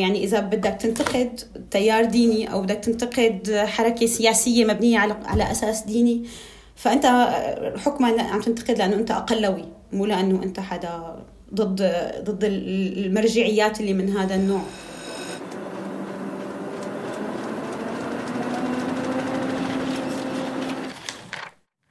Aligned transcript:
يعني 0.00 0.24
إذا 0.24 0.40
بدك 0.40 0.76
تنتقد 0.80 1.40
تيار 1.70 2.04
ديني 2.04 2.52
أو 2.52 2.62
بدك 2.62 2.76
تنتقد 2.76 3.64
حركة 3.66 4.06
سياسية 4.06 4.64
مبنية 4.64 4.98
على 4.98 5.16
على 5.24 5.50
أساس 5.50 5.82
ديني 5.82 6.26
فأنت 6.76 7.06
حكما 7.76 8.22
عم 8.22 8.40
تنتقد 8.40 8.78
لأنه 8.78 8.96
أنت 8.96 9.10
أقلوي 9.10 9.64
مو 9.92 10.06
لأنه 10.06 10.42
أنت 10.42 10.60
حدا 10.60 11.24
ضد 11.54 11.82
ضد 12.24 12.44
المرجعيات 12.44 13.80
اللي 13.80 13.92
من 13.92 14.16
هذا 14.16 14.34
النوع. 14.34 14.62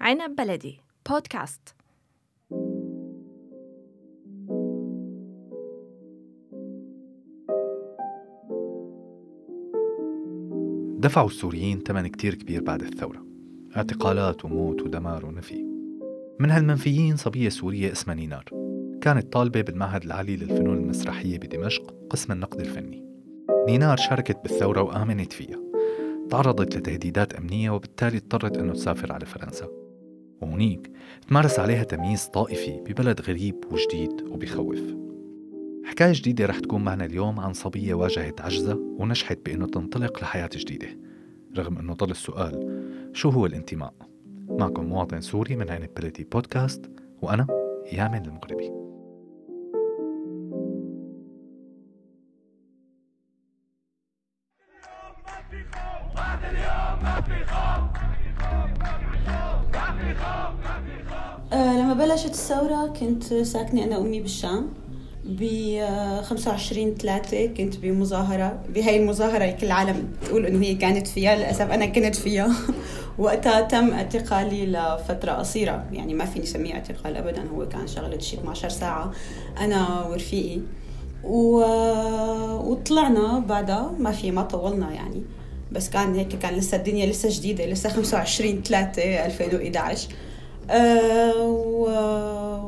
عنب 0.01 0.35
بلدي 0.35 0.79
بودكاست. 1.09 1.78
دفعوا 10.99 11.27
السوريين 11.27 11.79
ثمن 11.79 12.07
كتير 12.07 12.35
كبير 12.35 12.63
بعد 12.63 12.81
الثورة. 12.81 13.25
اعتقالات 13.77 14.45
وموت 14.45 14.81
ودمار 14.81 15.25
ونفي. 15.25 15.65
من 16.39 16.51
هالمنفيين 16.51 17.15
صبية 17.15 17.49
سورية 17.49 17.91
اسمها 17.91 18.15
نينار. 18.15 18.45
كانت 19.01 19.33
طالبة 19.33 19.61
بالمعهد 19.61 20.03
العالي 20.03 20.35
للفنون 20.35 20.77
المسرحية 20.77 21.37
بدمشق 21.37 21.93
قسم 22.09 22.31
النقد 22.31 22.59
الفني. 22.59 23.05
نينار 23.67 23.97
شاركت 23.97 24.37
بالثورة 24.43 24.81
وآمنت 24.81 25.33
فيها. 25.33 25.59
تعرضت 26.29 26.77
لتهديدات 26.77 27.33
أمنية 27.33 27.69
وبالتالي 27.69 28.17
اضطرت 28.17 28.57
أنه 28.57 28.73
تسافر 28.73 29.13
على 29.13 29.25
فرنسا. 29.25 29.67
وهونيك 30.41 30.91
تمارس 31.27 31.59
عليها 31.59 31.83
تمييز 31.83 32.25
طائفي 32.25 32.81
ببلد 32.87 33.21
غريب 33.21 33.55
وجديد 33.71 34.21
وبخوف. 34.21 35.08
حكاية 35.85 36.11
جديدة 36.13 36.45
رح 36.45 36.59
تكون 36.59 36.83
معنا 36.83 37.05
اليوم 37.05 37.39
عن 37.39 37.53
صبية 37.53 37.93
واجهت 37.93 38.41
عجزة 38.41 38.75
ونجحت 38.75 39.39
بأنه 39.45 39.67
تنطلق 39.67 40.23
لحياة 40.23 40.49
جديدة. 40.53 40.87
رغم 41.57 41.77
أنه 41.77 41.93
ضل 41.93 42.11
السؤال 42.11 42.83
شو 43.13 43.29
هو 43.29 43.45
الانتماء؟ 43.45 43.93
معكم 44.49 44.85
مواطن 44.85 45.21
سوري 45.21 45.55
من 45.55 45.69
عين 45.69 45.87
بلدي 45.97 46.23
بودكاست 46.23 46.91
وأنا 47.21 47.47
يامن 47.93 48.25
المغربي. 48.25 48.71
آه 61.53 61.81
لما 61.81 61.93
بلشت 61.93 62.29
الثورة 62.29 62.93
كنت 62.99 63.23
ساكنة 63.23 63.83
أنا 63.83 63.97
وأمي 63.97 64.21
بالشام. 64.21 64.69
ب 65.25 65.43
25 66.23 66.95
3 66.95 67.45
كنت 67.45 67.77
بمظاهرة. 67.77 68.59
بهاي 68.69 68.97
المظاهرة 69.01 69.43
اللي 69.43 69.53
كل 69.53 69.65
العالم 69.65 70.07
تقول 70.25 70.45
إنه 70.45 70.65
هي 70.65 70.75
كانت 70.75 71.07
فيها 71.07 71.35
للأسف 71.35 71.71
أنا 71.71 71.85
كنت 71.85 72.15
فيها. 72.15 72.51
وقتها 73.17 73.61
تم 73.61 73.91
اعتقالي 73.93 74.65
لفترة 74.65 75.31
قصيرة. 75.31 75.85
يعني 75.91 76.13
ما 76.13 76.25
فيني 76.25 76.45
أسميه 76.45 76.73
اعتقال 76.73 77.17
أبدا 77.17 77.47
هو 77.47 77.67
كان 77.67 77.87
شغلة 77.87 78.19
شي 78.19 78.37
12 78.37 78.69
ساعة 78.69 79.11
أنا 79.59 80.05
ورفيقي. 80.05 80.61
و... 81.23 81.63
وطلعنا 82.71 83.39
بعدها. 83.39 83.91
ما 83.99 84.11
في 84.11 84.31
ما 84.31 84.41
طولنا 84.41 84.93
يعني. 84.93 85.23
بس 85.71 85.89
كان 85.89 86.15
هيك 86.15 86.27
كان 86.27 86.53
لسه 86.53 86.77
الدنيا 86.77 87.05
لسه 87.05 87.29
جديدة 87.31 87.65
لسه 87.65 87.89
25 87.89 88.61
3 88.63 89.25
2011 89.25 90.09
أه 90.09 90.28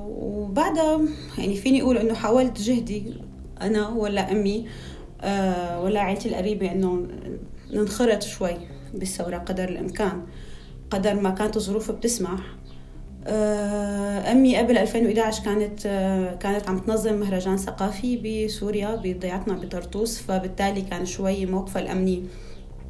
وبعدها 0.02 1.02
يعني 1.38 1.56
فيني 1.56 1.82
أقول 1.82 1.98
إنه 1.98 2.14
حاولت 2.14 2.62
جهدي 2.62 3.04
أنا 3.62 3.90
ولا 3.90 4.32
أمي 4.32 4.68
أه 5.22 5.82
ولا 5.82 6.00
عائلتي 6.02 6.30
القريبة 6.30 6.72
إنه 6.72 7.08
ننخرط 7.74 8.24
شوي 8.24 8.58
بالثورة 8.94 9.38
قدر 9.38 9.70
الإمكان 9.70 10.22
قدر 10.92 11.14
ما 11.14 11.30
كانت 11.30 11.58
الظروف 11.58 11.92
بتسمح. 11.92 12.40
أه 13.28 14.32
أمي 14.32 14.58
قبل 14.58 14.78
2011 14.78 15.44
كانت 15.44 15.82
كانت 16.42 16.70
عم 16.70 16.80
تنظم 16.80 17.14
مهرجان 17.14 17.58
ثقافي 17.58 18.18
بسوريا 18.46 18.96
بضيعتنا 18.96 19.54
بطرطوس 19.54 20.22
فبالتالي 20.22 20.82
كان 20.82 21.06
شوي 21.06 21.46
موقفها 21.46 21.82
الأمني 21.82 22.24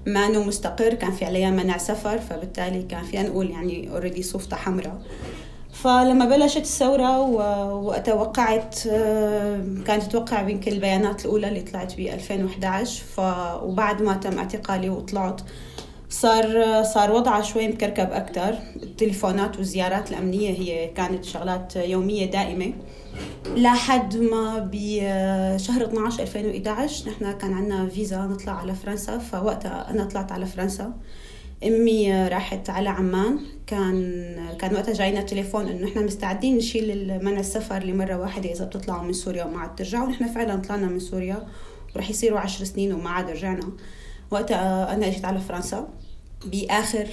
ما 0.05 0.25
أنه 0.25 0.43
مستقر 0.43 0.93
كان 0.93 1.11
في 1.11 1.25
عليها 1.25 1.49
منع 1.49 1.77
سفر 1.77 2.19
فبالتالي 2.19 2.83
كان 2.83 3.03
فينا 3.03 3.23
نقول 3.29 3.49
يعني 3.49 3.89
اوريدي 3.91 4.23
صوفتها 4.23 4.57
حمراء. 4.57 5.01
فلما 5.73 6.25
بلشت 6.25 6.57
الثورة 6.57 7.19
وتوقعت 7.73 8.79
كانت 9.85 10.03
تتوقع 10.03 10.49
يمكن 10.49 10.71
البيانات 10.71 11.25
الأولى 11.25 11.47
اللي 11.47 11.61
طلعت 11.61 11.95
ب 11.95 11.99
2011 11.99 13.03
ف 13.15 13.19
وبعد 13.63 14.01
ما 14.01 14.13
تم 14.13 14.37
اعتقالي 14.37 14.89
وطلعت 14.89 15.41
صار 16.11 16.83
صار 16.83 17.11
وضعها 17.11 17.41
شوي 17.41 17.67
مكركب 17.67 18.11
أكثر 18.11 18.55
التليفونات 18.83 19.57
والزيارات 19.57 20.11
الأمنية 20.11 20.49
هي 20.49 20.87
كانت 20.87 21.25
شغلات 21.25 21.75
يومية 21.75 22.25
دائمة. 22.31 22.73
لحد 23.55 24.17
ما 24.17 24.69
بشهر 24.71 25.83
12 25.83 26.23
2011 26.23 27.09
نحن 27.09 27.31
كان 27.31 27.53
عندنا 27.53 27.87
فيزا 27.87 28.21
نطلع 28.21 28.53
على 28.53 28.75
فرنسا 28.75 29.17
فوقتها 29.17 29.89
أنا 29.89 30.03
طلعت 30.03 30.31
على 30.31 30.45
فرنسا. 30.45 30.93
أمي 31.63 32.27
راحت 32.27 32.69
على 32.69 32.89
عمان. 32.89 33.39
كان 33.67 34.35
كان 34.59 34.73
وقتها 34.75 34.93
جاينا 34.93 35.21
تليفون 35.21 35.67
إنه 35.67 35.85
نحن 35.87 36.05
مستعدين 36.05 36.57
نشيل 36.57 37.19
منع 37.23 37.39
السفر 37.39 37.83
لمرة 37.83 38.15
واحدة 38.15 38.51
إذا 38.51 38.65
بتطلعوا 38.65 39.03
من 39.03 39.13
سوريا 39.13 39.45
وما 39.45 39.59
عاد 39.59 39.75
ترجعوا. 39.75 40.05
ونحن 40.05 40.27
فعلا 40.27 40.55
طلعنا 40.55 40.87
من 40.87 40.99
سوريا 40.99 41.47
ورح 41.95 42.09
يصيروا 42.09 42.39
عشر 42.39 42.65
سنين 42.65 42.93
وما 42.93 43.09
عاد 43.09 43.29
رجعنا. 43.29 43.71
وقتها 44.31 44.93
أنا 44.93 45.07
إجيت 45.07 45.25
على 45.25 45.39
فرنسا 45.39 45.87
بآخر 46.45 47.07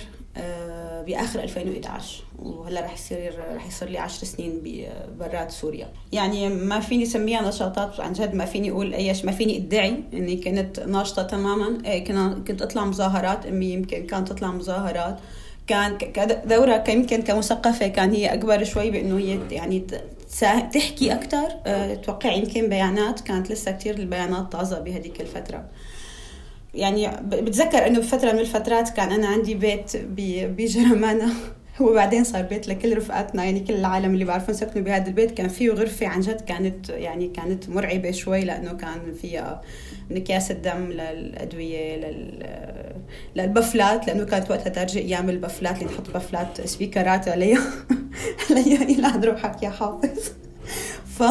بآخر 1.06 1.42
2011 1.42 2.24
وهلا 2.38 2.80
رح 2.80 2.94
يصير 2.94 3.34
رح 3.54 3.66
يصير 3.66 3.88
لي 3.88 3.98
10 3.98 4.24
سنين 4.24 4.62
برات 5.18 5.50
سوريا. 5.50 5.88
يعني 6.12 6.48
ما 6.48 6.80
فيني 6.80 7.02
أسميها 7.02 7.48
نشاطات 7.48 8.00
عن 8.00 8.12
جد 8.12 8.34
ما 8.34 8.44
فيني 8.44 8.70
أقول 8.70 8.94
إيش 8.94 9.24
ما 9.24 9.32
فيني 9.32 9.56
أدعي 9.56 10.02
إني 10.12 10.36
كنت 10.36 10.80
ناشطة 10.80 11.22
تماما. 11.22 11.78
إيه، 11.84 12.04
كنت 12.48 12.62
أطلع 12.62 12.84
مظاهرات 12.84 13.46
أمي 13.46 13.66
يمكن 13.66 14.06
كانت 14.06 14.28
تطلع 14.28 14.48
مظاهرات. 14.48 15.18
كان 15.66 15.98
كدورة 15.98 16.84
يمكن 16.88 17.22
كمثقفة 17.22 17.88
كان 17.88 18.12
هي 18.12 18.34
أكبر 18.34 18.64
شوي 18.64 18.90
بأنه 18.90 19.18
هي 19.18 19.38
يعني 19.50 19.86
تحكي 20.74 21.12
أكثر 21.12 21.48
أه، 21.66 21.94
توقع 21.94 22.32
يمكن 22.32 22.68
بيانات 22.68 23.20
كانت 23.20 23.52
لسه 23.52 23.70
كثير 23.70 23.94
البيانات 23.94 24.52
طازة 24.52 24.78
بهذيك 24.78 25.20
الفترة. 25.20 25.64
يعني 26.74 27.10
بتذكر 27.22 27.86
إنه 27.86 27.98
بفترة 27.98 28.32
من 28.32 28.38
الفترات 28.38 28.88
كان 28.88 29.12
أنا 29.12 29.26
عندي 29.26 29.54
بيت 29.54 29.96
بجرمانة 30.56 31.32
وبعدين 31.80 32.24
صار 32.24 32.42
بيت 32.42 32.68
لكل 32.68 32.96
رفقاتنا. 32.96 33.44
يعني 33.44 33.60
كل 33.60 33.74
العالم 33.74 34.14
اللي 34.14 34.24
بعرفهم 34.24 34.56
سكنوا 34.56 34.84
بهذا 34.84 35.06
البيت 35.06 35.30
كان 35.30 35.48
فيه 35.48 35.70
غرفة 35.70 36.06
عن 36.06 36.20
جد 36.20 36.40
كانت 36.40 36.88
يعني 36.90 37.28
كانت 37.28 37.68
مرعبة 37.68 38.10
شوي 38.10 38.44
لأنه 38.44 38.72
كان 38.72 39.14
فيها 39.22 39.62
أكياس 40.10 40.50
الدم 40.50 40.84
للأدوية 40.84 41.96
لل 41.96 42.44
للبفلات 43.36 44.06
لأنه 44.06 44.24
كانت 44.24 44.50
وقتها 44.50 44.70
ترجع 44.70 45.00
أيام 45.00 45.30
البفلات 45.30 45.82
اللي 45.82 45.92
نحط 45.92 46.10
بفلات 46.10 46.66
سبيكرات 46.66 47.28
عليها 47.28 47.62
عليها 48.50 48.82
إلى 48.82 49.26
روحك 49.26 49.62
يا 49.62 49.70
حافظ. 49.70 50.32
ف 51.18 51.22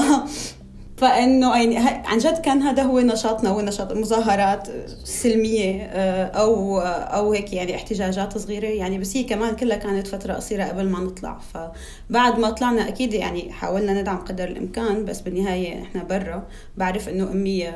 فإنه 0.98 1.56
يعني 1.56 1.78
عن 2.08 2.18
جد 2.18 2.38
كان 2.42 2.62
هذا 2.62 2.84
هو 2.84 3.00
نشاطنا 3.00 3.50
هو 3.50 3.62
نشاط 3.62 3.94
مظاهرات 3.94 4.68
سلمية 5.04 5.82
آه، 5.82 6.26
أو 6.26 6.80
أو 6.80 7.34
هيك 7.34 7.54
يعني 7.54 7.76
احتجاجات 7.76 8.38
صغيرة 8.38 8.68
يعني 8.68 8.98
بس 8.98 9.18
هي 9.18 9.24
كمان 9.24 9.56
كلها 9.56 9.78
كانت 9.78 10.08
فترة 10.08 10.34
قصيرة 10.34 10.64
قبل 10.64 10.90
ما 10.90 11.00
نطلع. 11.00 11.40
فبعد 11.54 12.40
ما 12.40 12.50
طلعنا 12.50 12.88
أكيد 12.88 13.14
يعني 13.14 13.52
حاولنا 13.52 14.02
ندعم 14.02 14.18
قدر 14.18 14.44
الإمكان 14.44 15.06
بس 15.06 15.22
بالنهاية 15.22 15.82
إحنا 15.82 16.04
برا. 16.04 16.48
بعرف 16.78 17.10
إنه 17.10 17.32
أمي 17.32 17.72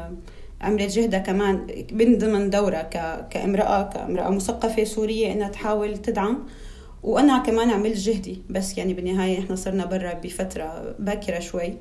عملت 0.61 0.91
جهدها 0.91 1.19
كمان 1.19 1.67
من 1.91 2.17
ضمن 2.17 2.49
دورة 2.49 2.81
كامرأة 3.29 3.83
كامرأة 3.83 4.29
مثقفة 4.29 4.83
سورية 4.83 5.31
إنها 5.33 5.49
تحاول 5.49 5.97
تدعم. 5.97 6.47
وأنا 7.03 7.37
كمان 7.37 7.69
عملت 7.69 7.97
جهدي 7.97 8.41
بس 8.49 8.77
يعني 8.77 8.93
بالنهاية 8.93 9.39
إحنا 9.39 9.55
صرنا 9.55 9.85
برا 9.85 10.13
بفترة 10.13 10.95
باكرة 10.99 11.39
شوي. 11.39 11.73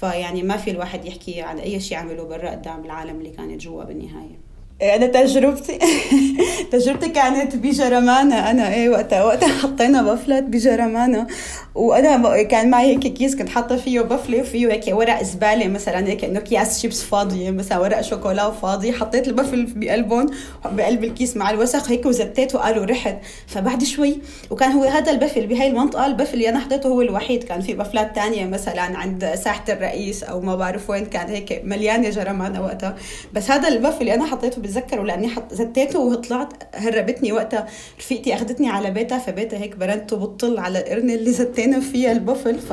فيعني 0.00 0.42
ما 0.42 0.56
في 0.56 0.70
الواحد 0.70 1.04
يحكي 1.04 1.42
عن 1.42 1.58
أي 1.58 1.80
شيء 1.80 1.98
عمله 1.98 2.24
برا 2.24 2.50
قدام 2.50 2.84
العالم 2.84 3.18
اللي 3.18 3.30
كانت 3.30 3.60
جوا 3.60 3.84
بالنهاية. 3.84 4.47
أنا 4.82 5.06
تجربتي 5.06 5.78
تجربتي 6.72 7.08
كانت 7.08 7.56
بجرمانة. 7.56 8.50
أنا 8.50 8.74
إيه 8.74 8.88
وقتها 8.88 9.24
وقتها 9.24 9.48
حطينا 9.48 10.02
بفلت 10.02 10.44
بجرمانة. 10.44 11.26
وأنا 11.74 12.42
كان 12.42 12.70
معي 12.70 12.86
هيك 12.86 13.06
كيس 13.06 13.36
كنت 13.36 13.48
حاطة 13.48 13.76
فيه 13.76 14.00
بفلة 14.00 14.40
وفيه 14.40 14.72
هيك 14.72 14.84
ورق 14.88 15.22
زبالة 15.22 15.68
مثلا 15.68 16.06
هيك 16.08 16.24
إنه 16.24 16.38
أكياس 16.38 16.80
شيبس 16.80 17.02
فاضية 17.02 17.50
مثلا 17.50 17.78
ورق 17.78 18.00
شوكولا 18.00 18.50
فاضي. 18.50 18.92
حطيت 18.92 19.28
البفل 19.28 19.66
بقلبهم 19.76 20.26
بقلب 20.64 21.04
الكيس 21.04 21.36
مع 21.36 21.50
الوسخ 21.50 21.90
هيك 21.90 22.06
وزتيته 22.06 22.58
وقالوا 22.58 22.84
رحت. 22.84 23.16
فبعد 23.46 23.84
شوي 23.84 24.18
وكان 24.50 24.72
هو 24.72 24.84
هذا 24.84 25.12
البفل 25.12 25.46
بهي 25.46 25.66
المنطقة 25.68 26.06
البفل 26.06 26.34
اللي 26.34 26.48
أنا 26.48 26.58
حطيته 26.58 26.88
هو 26.88 27.02
الوحيد. 27.02 27.44
كان 27.44 27.60
في 27.60 27.74
بفلات 27.74 28.14
تانية 28.14 28.46
مثلا 28.46 28.82
عند 28.82 29.34
ساحة 29.44 29.64
الرئيس 29.68 30.24
أو 30.24 30.40
ما 30.40 30.56
بعرف 30.56 30.90
وين 30.90 31.06
كان 31.06 31.28
هيك 31.28 31.60
مليانة 31.64 32.10
جرمانة 32.10 32.62
وقتها. 32.62 32.96
بس 33.32 33.50
هذا 33.50 33.68
البفل 33.68 34.00
اللي 34.00 34.14
أنا 34.14 34.24
حطيته 34.26 34.67
بتذكره 34.68 35.02
لاني 35.02 35.28
حط 35.28 35.54
زتيته 35.54 35.98
وطلعت 35.98 36.52
هربتني 36.74 37.32
وقتها 37.32 37.66
رفيقتي 37.98 38.34
اخذتني 38.34 38.68
على 38.70 38.90
بيتها 38.90 39.18
فبيتها 39.18 39.58
هيك 39.58 39.76
برنته 39.76 40.16
بطل 40.16 40.58
على 40.58 40.78
القرن 40.78 41.10
اللي 41.10 41.32
زتينا 41.32 41.80
فيها 41.80 42.12
البفل 42.12 42.58
ف 42.58 42.72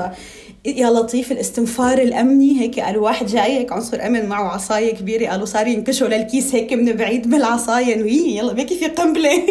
يا 0.66 0.90
لطيف 0.90 1.32
الاستنفار 1.32 1.98
الأمني 1.98 2.62
هيك 2.62 2.80
قالوا 2.80 3.04
واحد 3.04 3.26
جاي 3.26 3.58
هيك 3.60 3.72
عنصر 3.72 4.06
أمن 4.06 4.26
معه 4.26 4.48
عصاية 4.48 4.94
كبيرة 4.94 5.28
قالوا 5.28 5.46
صار 5.46 5.68
ينكشوا 5.68 6.08
للكيس 6.08 6.56
هيك 6.56 6.74
من 6.74 6.94
بعيد 6.94 7.30
بالعصاية 7.30 7.96
إنه 7.96 8.12
يلا 8.12 8.54
بيكي 8.54 8.78
في 8.78 8.86
قنبلة. 8.86 9.44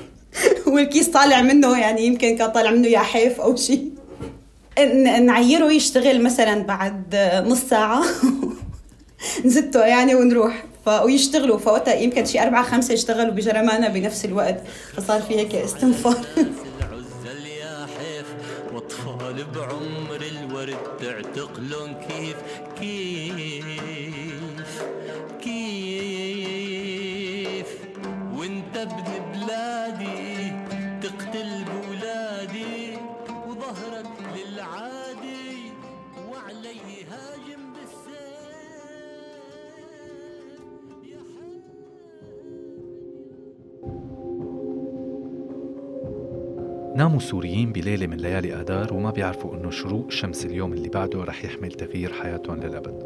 والكيس 0.72 1.08
طالع 1.08 1.42
منه 1.42 1.78
يعني 1.78 2.06
يمكن 2.06 2.36
كان 2.36 2.50
طالع 2.50 2.70
منه 2.70 2.88
يا 2.88 2.98
حيف 2.98 3.40
أو 3.40 3.56
شيء 3.56 3.90
نعيره 5.20 5.72
يشتغل 5.72 6.22
مثلا 6.22 6.62
بعد 6.62 7.16
نص 7.46 7.60
ساعة. 7.60 8.02
نزته 9.44 9.84
يعني 9.84 10.14
ونروح. 10.14 10.64
ف... 10.86 10.88
ويشتغلوا 10.88 11.58
فوقتها 11.58 11.94
يمكن 11.94 12.24
شي 12.24 12.42
أربعة 12.42 12.62
خمسة 12.62 12.94
يشتغلوا 12.94 13.32
بجرمانة 13.32 13.88
بنفس 13.88 14.24
الوقت. 14.24 14.62
فصار 14.96 15.22
في 15.22 15.36
هيك 15.36 15.54
استنفار. 15.54 16.16
واطفال 18.74 19.44
بعمر 19.54 20.22
الورد 20.22 20.76
تعتقلون 21.00 21.94
كيف 21.94 22.36
كيف 22.80 23.64
كيف 25.42 25.66
وانت 28.36 28.76
ابن 28.76 29.04
بلادي. 29.34 30.25
ناموا 46.96 47.16
السوريين 47.16 47.72
بليلة 47.72 48.06
من 48.06 48.16
ليالي 48.16 48.54
آذار 48.54 48.94
وما 48.94 49.10
بيعرفوا 49.10 49.54
إنه 49.54 49.70
شروق 49.70 50.10
شمس 50.10 50.46
اليوم 50.46 50.72
اللي 50.72 50.88
بعده 50.88 51.24
رح 51.24 51.44
يحمل 51.44 51.72
تغيير 51.72 52.12
حياتهم 52.12 52.60
للأبد. 52.60 53.02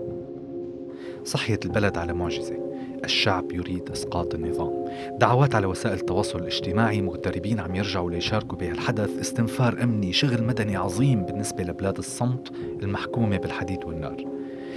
صحيت 1.24 1.66
البلد 1.66 1.98
على 1.98 2.12
معجزة. 2.12 2.56
الشعب 3.04 3.52
يريد 3.52 3.90
إسقاط 3.90 4.34
النظام. 4.34 4.84
دعوات 5.18 5.54
على 5.54 5.66
وسائل 5.66 5.94
التواصل 5.94 6.38
الاجتماعي 6.38 7.02
مغتربين 7.02 7.60
عم 7.60 7.74
يرجعوا 7.74 8.10
ليشاركوا 8.10 8.58
بهالحدث. 8.58 9.18
استنفار 9.18 9.82
أمني 9.82 10.12
شغل 10.12 10.44
مدني 10.44 10.76
عظيم 10.76 11.24
بالنسبة 11.24 11.64
لبلاد 11.64 11.98
الصمت 11.98 12.52
المحكومة 12.82 13.36
بالحديد 13.36 13.84
والنار. 13.84 14.24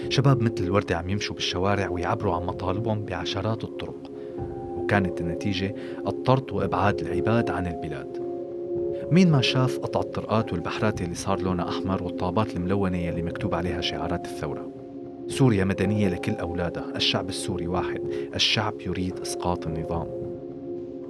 شباب 0.10 0.42
مثل 0.42 0.64
الوردة 0.64 0.98
عم 0.98 1.10
يمشوا 1.10 1.36
بالشوارع 1.36 1.90
ويعبروا 1.90 2.36
عن 2.36 2.46
مطالبهم 2.46 3.06
بعشرات 3.06 3.64
الطرق. 3.64 4.12
وكانت 4.78 5.22
النتيجة 5.22 5.76
الطرد 6.08 6.52
وإبعاد 6.52 7.00
العباد 7.00 7.50
عن 7.50 7.68
البلاد. 7.68 8.23
مين 9.12 9.32
ما 9.32 9.42
شاف 9.42 9.80
قطع 9.80 10.00
الطرقات 10.00 10.54
والبحرات 10.54 11.02
اللي 11.02 11.16
صار 11.16 11.42
لونها 11.42 11.70
أحمر 11.70 12.04
والطابات 12.04 12.56
الملونة 12.56 13.10
اللي 13.10 13.22
مكتوب 13.22 13.56
عليها 13.56 13.82
شعارات 13.82 14.26
الثورة. 14.26 14.72
سوريا 15.28 15.64
مدنية 15.64 16.10
لكل 16.10 16.32
أولادها 16.32 16.96
الشعب 16.96 17.30
السوري 17.30 17.68
واحد 17.68 18.02
الشعب 18.36 18.82
يريد 18.82 19.20
إسقاط 19.20 19.68
النظام. 19.68 20.08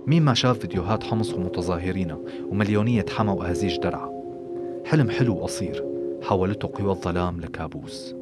مين 0.07 0.23
ما 0.23 0.33
شاف 0.33 0.59
فيديوهات 0.59 1.03
حمص 1.03 1.33
ومتظاهرين 1.33 2.15
ومليونية 2.49 3.05
حما 3.09 3.31
وأهزيج 3.31 3.77
درعا. 3.77 4.11
حلم 4.85 5.09
حلو 5.09 5.35
وقصير 5.35 5.85
حولته 6.21 6.71
قوى 6.73 6.91
الظلام 6.91 7.41
لكابوس. 7.41 8.15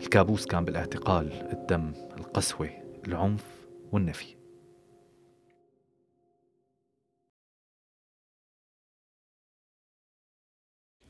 الكابوس 0.00 0.46
كان 0.46 0.64
بالاعتقال 0.64 1.32
الدم 1.52 1.92
القسوة 2.18 2.70
العنف 3.08 3.44
والنفي. 3.92 4.43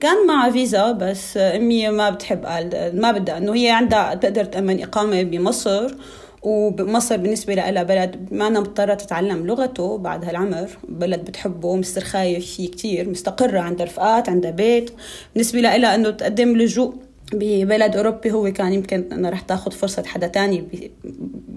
كان 0.05 0.27
معها 0.27 0.51
فيزا 0.51 0.93
بس 0.93 1.37
أمي 1.37 1.89
ما 1.89 2.11
بتحب 2.11 2.47
قال 2.47 3.01
ما 3.01 3.13
بدها 3.13 3.39
إنه 3.39 3.55
هي 3.55 3.71
عندها 3.71 4.15
تقدر 4.15 4.45
تأمن 4.45 4.83
إقامة 4.83 5.23
بمصر 5.23 5.95
ومصر 6.43 7.17
بالنسبة 7.17 7.55
لها 7.55 7.83
بلد 7.83 8.29
ما 8.33 8.47
أنا 8.47 8.61
مضطرة 8.61 8.95
تتعلم 8.95 9.47
لغته 9.47 9.99
بعد 9.99 10.25
هالعمر 10.25 10.69
بلد 10.89 11.25
بتحبه 11.25 11.77
مسترخاية 11.77 12.39
فيه 12.39 12.71
كتير 12.71 13.09
مستقرة 13.09 13.61
عندها 13.61 13.87
رفقات 13.87 14.29
عندها 14.29 14.51
بيت 14.51 14.91
بالنسبة 15.35 15.61
لها 15.61 15.95
أنه 15.95 16.11
تقدم 16.11 16.57
لجوء 16.57 16.95
ببلد 17.33 17.97
أوروبي 17.97 18.33
هو 18.33 18.53
كان 18.53 18.73
يمكن 18.73 19.13
أنا 19.13 19.31
رح 19.31 19.41
تاخذ 19.41 19.71
فرصة 19.71 20.03
حدا 20.03 20.27
تاني 20.27 20.91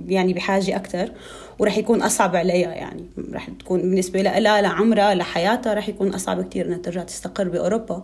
يعني 0.08 0.34
بحاجة 0.34 0.76
أكتر 0.76 1.12
ورح 1.60 1.78
يكون 1.78 2.02
أصعب 2.02 2.36
عليها 2.36 2.74
يعني. 2.74 3.06
رح 3.34 3.50
تكون 3.50 3.82
بالنسبة 3.82 4.22
لها 4.22 4.62
لعمرها 4.62 5.16
لحياتها 5.16 5.74
رح 5.74 5.90
يكون 5.90 6.14
أصعب 6.14 6.44
كتير 6.44 6.66
إنها 6.66 6.78
ترجع 6.78 7.04
تستقر 7.04 7.50
بأوروبا. 7.50 8.04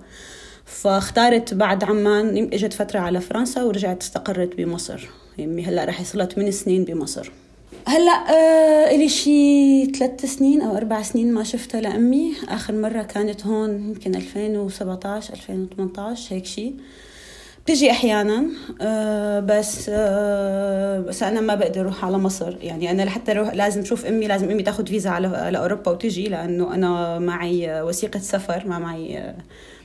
فاختارت 0.66 1.54
بعد 1.54 1.84
عمان 1.84 2.50
إجت 2.54 2.74
فترة 2.74 3.00
على 3.00 3.22
فرنسا 3.22 3.64
ورجعت 3.64 4.02
استقرت 4.02 4.56
بمصر. 4.56 5.10
يمي 5.38 5.64
هلأ 5.64 5.86
رح 5.86 6.02
يصير 6.02 6.26
8 6.26 6.52
سنين 6.52 6.84
بمصر. 6.84 7.32
هلأ 7.88 8.12
آه 8.12 8.96
إلي 8.96 9.10
شي 9.10 9.86
ثلاث 9.86 10.26
سنين 10.26 10.62
أو 10.62 10.78
أربع 10.78 11.02
سنين 11.02 11.34
ما 11.34 11.44
شفتها 11.44 11.82
لأمي. 11.82 12.34
آخر 12.50 12.74
مرة 12.74 13.04
كانت 13.04 13.46
هون 13.46 13.70
يمكن 13.70 14.16
2017 14.16 15.34
2018 15.34 16.36
هيك 16.36 16.46
شي. 16.46 16.74
بتجي 17.64 17.92
أحيانا 17.92 18.46
آه 18.82 19.40
بس 19.40 19.90
آه 19.94 21.00
بس 21.00 21.24
أنا 21.24 21.42
ما 21.42 21.56
بقدر 21.56 21.82
أروح 21.82 22.06
على 22.06 22.18
مصر. 22.18 22.58
يعني 22.62 22.92
أنا 22.92 23.02
لحتى 23.04 23.32
أروح 23.32 23.54
لازم 23.54 23.82
أشوف 23.82 24.06
أمي 24.06 24.28
لازم 24.28 24.52
أمي 24.52 24.64
تاخذ 24.64 24.88
فيزا 24.88 25.10
على 25.10 25.28
لاوروبا 25.28 25.92
وتجي 25.92 26.30
لأنه 26.30 26.74
أنا 26.76 27.20
معي 27.20 27.82
وثيقة 27.82 28.20
سفر 28.20 28.64
ما 28.68 28.80
معي 28.80 29.34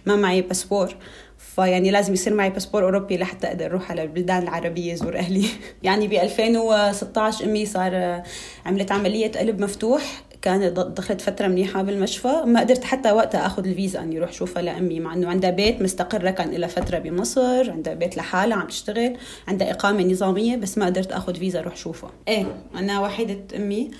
ما 0.07 0.17
معي 0.17 0.43
باسبور. 0.43 0.97
فيعني 1.39 1.91
لازم 1.91 2.13
يصير 2.13 2.35
معي 2.35 2.51
باسبور 2.51 2.85
أوروبي 2.85 3.17
لحتى 3.19 3.47
أقدر 3.47 3.67
أروح 3.67 3.91
على 3.91 4.03
البلدان 4.03 4.43
العربية 4.43 4.95
زور 4.95 5.17
أهلي. 5.19 5.47
يعني 5.83 6.09
ب 6.09 6.13
2016 6.13 7.45
أمي 7.45 7.67
صار 7.67 8.23
عملت 8.67 8.93
عملية 8.93 9.33
قلب 9.33 9.61
مفتوح. 9.61 10.23
كانت 10.43 10.79
دخلت 10.79 11.21
فترة 11.21 11.47
منيحة 11.47 11.83
بالمشفى 11.83 12.43
ما 12.47 12.61
قدرت 12.61 12.85
حتى 12.85 13.13
وقتها 13.13 13.47
أخذ 13.47 13.67
الفيزا 13.67 14.01
أني 14.01 14.19
أروح 14.19 14.33
شوفها 14.33 14.63
لأمي. 14.63 15.01
مع 15.01 15.15
أنه 15.15 15.29
عندها 15.29 15.51
بيت 15.51 15.83
مستقرة 15.83 16.31
كان 16.31 16.51
لها 16.51 16.69
فترة 16.69 16.99
بمصر 16.99 17.71
عندها 17.71 17.95
بيت 17.95 18.17
لحالها 18.17 18.57
عم 18.57 18.67
تشتغل 18.67 19.17
عندها 19.49 19.71
إقامة 19.71 20.05
نظامية 20.05 20.57
بس 20.57 20.79
ما 20.79 20.87
قدرت 20.87 21.13
أخذ 21.13 21.35
فيزا 21.35 21.61
أروح 21.61 21.77
شوفها. 21.77 22.11
إيه 22.29 22.47
أنا 22.75 23.01
وحيدة 23.01 23.57
أمي 23.57 23.91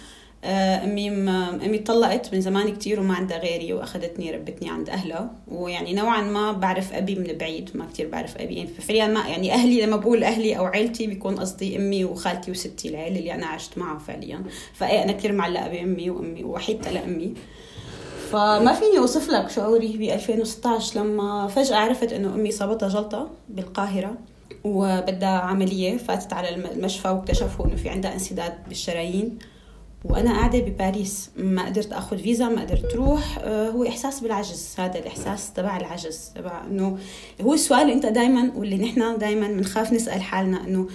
أمي 0.45 1.11
أمي 1.67 1.79
طلقت 1.79 2.35
من 2.35 2.41
زمان 2.41 2.73
كتير 2.73 3.01
وما 3.01 3.15
عندها 3.15 3.39
غيري 3.39 3.73
وأخذتني 3.73 4.31
ربتني 4.31 4.71
عند 4.71 4.91
أهلها. 4.91 5.31
ويعني 5.49 5.95
نوعا 5.95 6.21
ما 6.21 6.53
بعرف 6.53 6.93
أبي 6.93 7.15
من 7.15 7.39
بعيد 7.39 7.71
ما 7.75 7.87
كتير 7.87 8.09
بعرف 8.09 8.37
أبي. 8.37 8.55
يعني 8.55 8.69
فعليا 8.69 9.07
ما 9.07 9.29
يعني 9.29 9.53
أهلي 9.53 9.81
لما 9.81 9.97
بقول 9.97 10.25
أهلي 10.25 10.59
أو 10.59 10.65
عيلتي 10.65 11.07
بيكون 11.07 11.37
قصدي 11.37 11.77
أمي 11.77 12.05
وخالتي 12.05 12.51
وستي 12.51 12.89
العيلة 12.89 13.19
اللي 13.19 13.35
أنا 13.35 13.47
عشت 13.47 13.79
معها 13.79 13.99
فعليا. 13.99 14.43
فايه 14.75 15.03
أنا 15.03 15.13
كثير 15.13 15.33
معلقة 15.33 15.69
بأمي 15.69 16.11
وأمي 16.11 16.45
ووحيدة 16.45 16.91
لأمي. 16.91 17.35
فما 18.31 18.73
فيني 18.73 18.99
أوصف 18.99 19.31
لك 19.31 19.51
شعوري 19.51 19.97
ب 19.97 20.03
2016 20.03 21.01
لما 21.01 21.47
فجأة 21.47 21.77
عرفت 21.77 22.13
إنه 22.13 22.35
أمي 22.35 22.51
صابتها 22.51 22.89
جلطة 22.89 23.31
بالقاهرة 23.49 24.15
وبدها 24.65 25.29
عملية 25.29 25.97
فاتت 25.97 26.33
على 26.33 26.55
المشفى 26.55 27.09
واكتشفوا 27.09 27.67
إنه 27.67 27.77
في 27.77 27.89
عندها 27.89 28.15
انسداد 28.15 28.55
بالشرايين. 28.69 29.39
وأنا 30.05 30.33
قاعدة 30.33 30.59
بباريس. 30.59 31.31
ما 31.37 31.67
قدرت 31.67 31.93
أخذ 31.93 32.19
فيزا 32.19 32.49
ما 32.49 32.61
قدرت 32.61 32.95
أروح 32.95 33.39
آه، 33.41 33.71
هو 33.71 33.87
إحساس 33.87 34.21
بالعجز. 34.21 34.75
هذا 34.79 34.99
الإحساس 34.99 35.53
تبع 35.53 35.77
العجز 35.77 36.33
تبع 36.35 36.67
إنه 36.67 36.99
هو 37.41 37.55
السؤال 37.55 37.83
اللي 37.83 37.93
أنت 37.93 38.07
دائما 38.07 38.53
واللي 38.57 38.77
نحن 38.77 39.19
دائما 39.19 39.49
بنخاف 39.49 39.93
نسأل 39.93 40.23
حالنا 40.23 40.65
انه 40.67 40.89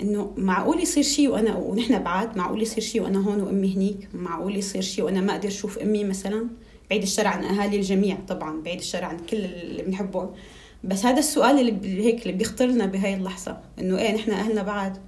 إنه 0.00 0.32
معقول 0.36 0.80
يصير 0.80 1.02
شيء 1.02 1.28
وأنا 1.28 1.56
ونحن 1.56 1.98
بعاد 1.98 2.36
معقول 2.36 2.62
يصير 2.62 2.84
شيء 2.84 3.02
وأنا 3.02 3.18
هون 3.18 3.40
وأمي 3.40 3.74
هنيك؟ 3.74 4.08
معقول 4.14 4.56
يصير 4.56 4.82
شيء 4.82 5.04
وأنا 5.04 5.20
ما 5.20 5.32
أقدر 5.32 5.48
أشوف 5.48 5.78
أمي 5.78 6.04
مثلا؟ 6.04 6.46
بعيد 6.90 7.02
الشر 7.02 7.26
عن 7.26 7.44
أهالي 7.44 7.76
الجميع 7.76 8.18
طبعا 8.28 8.62
بعيد 8.62 8.78
الشر 8.78 9.04
عن 9.04 9.18
كل 9.18 9.36
اللي 9.36 9.82
بنحبهم. 9.82 10.30
بس 10.84 11.06
هذا 11.06 11.18
السؤال 11.18 11.58
اللي 11.60 12.04
هيك 12.04 12.22
اللي 12.22 12.32
بيخطر 12.32 12.66
لنا 12.66 12.86
بهاي 12.86 13.14
اللحظة 13.14 13.58
إنه 13.78 13.98
إيه 13.98 14.14
نحن 14.14 14.30
أهلنا 14.30 14.62
بعد؟ 14.62 14.98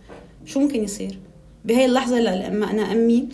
شو 0.44 0.60
ممكن 0.60 0.84
يصير؟ 0.84 1.18
بهاي 1.64 1.84
اللحظة 1.84 2.20
لما 2.20 2.70
أنا 2.70 2.92
أمي 2.92 3.28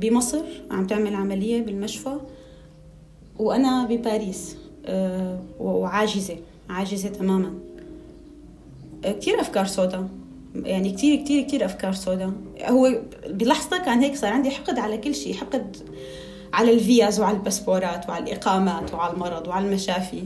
بمصر 0.00 0.44
عم 0.70 0.86
تعمل 0.86 1.14
عملية 1.14 1.62
بالمشفى 1.62 2.16
وأنا 3.38 3.84
بباريس 3.84 4.56
آه، 4.86 5.40
وعاجزة 5.60 6.36
عاجزة 6.70 7.08
تماما. 7.08 7.54
كتير 9.04 9.40
أفكار 9.40 9.66
سوداء. 9.66 10.08
يعني 10.54 10.90
كتير 10.92 11.16
كتير 11.16 11.42
كتير 11.42 11.64
أفكار 11.64 11.92
سوداء. 11.92 12.32
هو 12.62 12.98
بلحظة 13.30 13.78
كان 13.78 14.00
هيك 14.00 14.16
صار 14.16 14.32
عندي 14.32 14.50
حقد 14.50 14.78
على 14.78 14.98
كل 14.98 15.14
شيء 15.14 15.34
حقد 15.34 15.76
على 16.52 16.72
الفيز 16.72 17.20
وعلى 17.20 17.36
الباسبورات 17.36 18.08
وعلى 18.08 18.24
الإقامات 18.24 18.94
وعلى 18.94 19.12
المرض 19.12 19.48
وعلى 19.48 19.66
المشافي. 19.66 20.22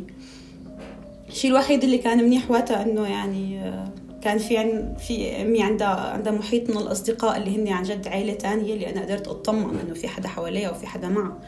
الشيء 1.28 1.50
الوحيد 1.50 1.84
اللي 1.84 1.98
كان 1.98 2.24
منيح 2.24 2.50
وقتها 2.50 2.82
إنه 2.82 3.06
يعني 3.06 3.60
آه، 3.60 3.88
كان 4.22 4.38
في 4.38 4.56
عن 4.56 4.94
في 4.98 5.42
أمي 5.42 5.62
عندها 5.62 5.86
عندها 5.86 6.32
محيط 6.32 6.70
من 6.70 6.76
الأصدقاء 6.76 7.36
اللي 7.36 7.56
هن 7.56 7.68
عن 7.68 7.82
جد 7.82 8.08
عائله 8.08 8.34
تانية 8.34 8.74
اللي 8.74 8.90
أنا 8.90 9.02
قدرت 9.02 9.28
أطمن 9.28 9.78
إنه 9.84 9.94
في 9.94 10.08
حدا 10.08 10.28
حواليها 10.28 10.70
وفي 10.70 10.86
حدا 10.86 11.08
معها 11.08 11.38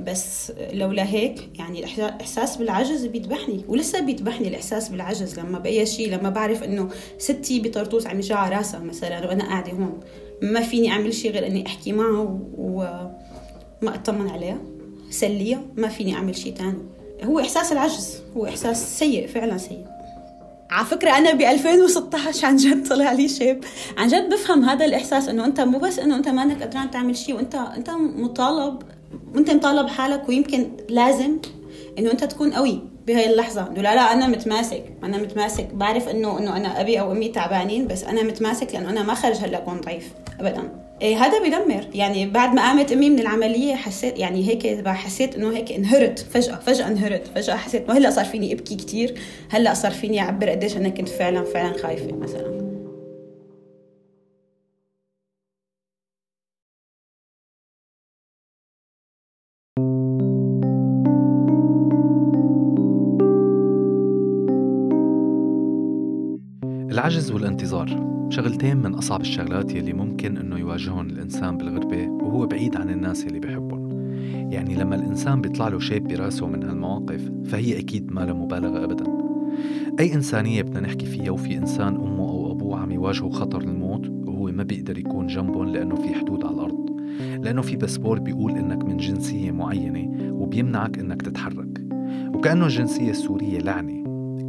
بس 0.00 0.52
لولا 0.72 1.06
هيك 1.06 1.48
يعني 1.58 1.84
الاحساس 1.84 2.56
بالعجز 2.56 3.06
بيذبحني 3.06 3.64
ولسه 3.68 4.00
بيذبحني 4.00 4.48
الإحساس 4.48 4.88
بالعجز. 4.88 5.40
لما 5.40 5.58
بأي 5.58 5.86
شيء 5.86 6.10
لما 6.10 6.30
بعرف 6.30 6.62
إنه 6.62 6.88
ستي 7.18 7.60
بطرطوس 7.60 8.06
عم 8.06 8.18
يجع 8.18 8.48
راسها 8.48 8.80
مثلا 8.80 9.26
وأنا 9.28 9.44
قاعدة 9.44 9.72
هون 9.72 10.00
ما 10.42 10.60
فيني 10.60 10.90
أعمل 10.90 11.14
شيء 11.14 11.32
غير 11.32 11.46
إني 11.46 11.66
أحكي 11.66 11.92
معها 11.92 12.40
وما 12.58 13.94
أطمن 13.94 14.28
عليها 14.28 14.58
سليها 15.10 15.62
ما 15.76 15.88
فيني 15.88 16.14
أعمل 16.14 16.36
شيء 16.36 16.54
تاني. 16.54 16.78
هو 17.24 17.40
إحساس 17.40 17.72
العجز 17.72 18.22
هو 18.36 18.46
إحساس 18.46 18.98
سيء 18.98 19.26
فعلا 19.26 19.58
سيء. 19.58 19.86
على 20.70 20.86
فكرة 20.86 21.10
أنا 21.18 21.32
ب 21.32 21.40
2016 21.40 22.46
عن 22.46 22.56
جد 22.56 22.88
طلع 22.88 23.12
لي 23.12 23.28
شيب. 23.28 23.64
عن 23.98 24.08
جد 24.08 24.28
بفهم 24.28 24.64
هذا 24.64 24.84
الإحساس 24.84 25.28
إنه 25.28 25.44
أنت 25.44 25.60
مو 25.60 25.78
بس 25.78 25.98
إنه 25.98 26.16
أنت 26.16 26.28
ما 26.28 26.42
إنك 26.42 26.62
قدران 26.62 26.90
تعمل 26.90 27.16
شيء 27.16 27.34
وأنت 27.34 27.54
أنت 27.54 27.90
مطالب 27.90 28.82
وأنت 29.34 29.50
مطالب 29.50 29.88
حالك 29.88 30.28
ويمكن 30.28 30.70
لازم 30.88 31.38
إنه 31.98 32.10
أنت 32.10 32.24
تكون 32.24 32.52
قوي 32.52 32.82
بهاي 33.06 33.30
اللحظة. 33.32 33.66
إنه 33.66 33.82
لا 33.82 33.94
لا 33.94 34.12
أنا 34.12 34.26
متماسك. 34.26 34.84
أنا 35.04 35.18
متماسك. 35.18 35.68
بعرف 35.74 36.08
إنه 36.08 36.38
إنه 36.38 36.56
أنا 36.56 36.80
أبي 36.80 37.00
أو 37.00 37.12
أمي 37.12 37.28
تعبانين 37.28 37.86
بس 37.86 38.04
أنا 38.04 38.22
متماسك 38.22 38.74
لأنه 38.74 38.90
أنا 38.90 39.02
ما 39.02 39.14
خرج 39.14 39.36
هلأ 39.36 39.58
أكون 39.58 39.80
ضعيف. 39.80 40.12
أبدا. 40.40 40.89
هذا 41.02 41.38
بدمر 41.38 41.86
يعني 41.94 42.26
بعد 42.26 42.54
ما 42.54 42.62
قامت 42.62 42.92
أمي 42.92 43.10
من 43.10 43.18
العملية 43.18 43.74
حسيت 43.74 44.18
يعني 44.18 44.48
هيك 44.48 44.88
حسيت 44.88 45.34
إنه 45.34 45.56
هيك 45.56 45.72
انهرت. 45.72 46.18
فجاه 46.18 46.54
فجأة 46.54 46.88
انهرت. 46.88 47.26
فجأة 47.34 47.56
حسيت 47.56 47.88
وهلا 47.88 48.10
صار 48.10 48.24
فيني 48.24 48.52
أبكي 48.52 48.76
كثير 48.76 49.14
هلأ 49.50 49.74
صار 49.74 49.92
فيني 49.92 50.20
أعبر 50.20 50.50
قديش 50.50 50.76
أنا 50.76 50.88
كنت 50.88 51.08
فعلا 51.08 51.44
فعلا 51.44 51.78
خايفة 51.78 52.12
مثلا. 52.16 52.60
العجز 66.90 67.30
والانتظار. 67.30 68.09
شغلتين 68.30 68.76
من 68.76 68.94
أصعب 68.94 69.20
الشغلات 69.20 69.74
يلي 69.74 69.92
ممكن 69.92 70.36
إنه 70.36 70.58
يواجههم 70.58 71.10
الإنسان 71.10 71.56
بالغربة 71.56 72.08
وهو 72.08 72.46
بعيد 72.46 72.76
عن 72.76 72.90
الناس 72.90 73.24
يلي 73.24 73.40
بحبهم. 73.40 73.90
يعني 74.52 74.74
لما 74.74 74.96
الإنسان 74.96 75.40
بيطلع 75.40 75.68
له 75.68 75.78
شيء 75.78 75.98
براسه 76.00 76.46
من 76.46 76.62
هالمواقف 76.62 77.30
فهي 77.44 77.78
أكيد 77.78 78.12
ما 78.12 78.32
مبالغة 78.32 78.84
أبدا. 78.84 79.04
أي 80.00 80.14
إنسانية 80.14 80.62
بدنا 80.62 80.80
نحكي 80.80 81.06
فيها 81.06 81.30
وفي 81.30 81.56
إنسان 81.56 81.94
أمه 81.96 82.28
أو 82.28 82.52
أبوه 82.52 82.78
عم 82.78 82.90
يواجهوا 82.90 83.30
خطر 83.30 83.60
الموت 83.60 84.08
وهو 84.08 84.46
ما 84.46 84.62
بيقدر 84.62 84.98
يكون 84.98 85.26
جنبهم 85.26 85.68
لأنه 85.68 85.94
في 85.94 86.14
حدود 86.14 86.44
على 86.44 86.54
الأرض. 86.54 86.90
لأنه 87.44 87.62
في 87.62 87.76
باسبور 87.76 88.18
بيقول 88.18 88.52
إنك 88.52 88.84
من 88.84 88.96
جنسية 88.96 89.50
معينة 89.50 90.32
وبيمنعك 90.32 90.98
إنك 90.98 91.22
تتحرك. 91.22 91.84
وكأنه 92.34 92.64
الجنسية 92.64 93.10
السورية 93.10 93.58
لعنة. 93.58 93.99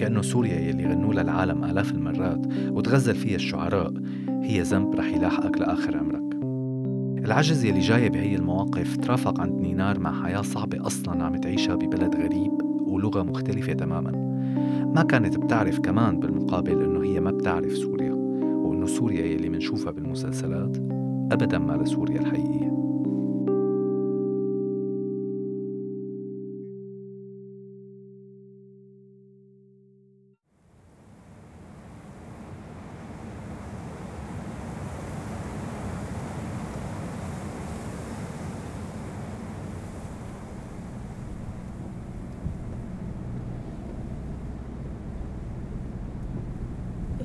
كأنه 0.01 0.21
سوريا 0.21 0.59
يلي 0.59 0.85
غنوا 0.85 1.13
لها 1.13 1.21
العالم 1.21 1.63
آلاف 1.63 1.91
المرات 1.91 2.47
وتغزل 2.69 3.15
فيها 3.15 3.35
الشعراء. 3.35 3.93
هي 4.27 4.61
ذنب 4.61 4.95
رح 4.95 5.07
يلاحقك 5.07 5.57
لآخر 5.57 5.97
عمرك. 5.97 6.35
العجز 7.25 7.65
يلي 7.65 7.79
جاية 7.79 8.09
بهي 8.09 8.35
المواقف 8.35 8.97
ترافق 8.97 9.41
عند 9.41 9.61
نينار 9.61 9.99
مع 9.99 10.23
حياة 10.23 10.41
صعبة 10.41 10.87
أصلا 10.87 11.23
عم 11.23 11.35
تعيشها 11.35 11.75
ببلد 11.75 12.15
غريب 12.15 12.51
ولغة 12.87 13.23
مختلفة 13.23 13.73
تماما. 13.73 14.11
ما 14.95 15.03
كانت 15.03 15.37
بتعرف 15.37 15.79
كمان 15.79 16.19
بالمقابل 16.19 16.83
إنه 16.83 17.03
هي 17.03 17.19
ما 17.19 17.31
بتعرف 17.31 17.77
سوريا 17.77 18.13
وإنه 18.41 18.85
سوريا 18.85 19.25
يلي 19.25 19.49
منشوفها 19.49 19.91
بالمسلسلات 19.91 20.77
أبدا 21.31 21.57
ما 21.57 21.73
لسوريا 21.73 22.19
الحقيقية. 22.19 22.80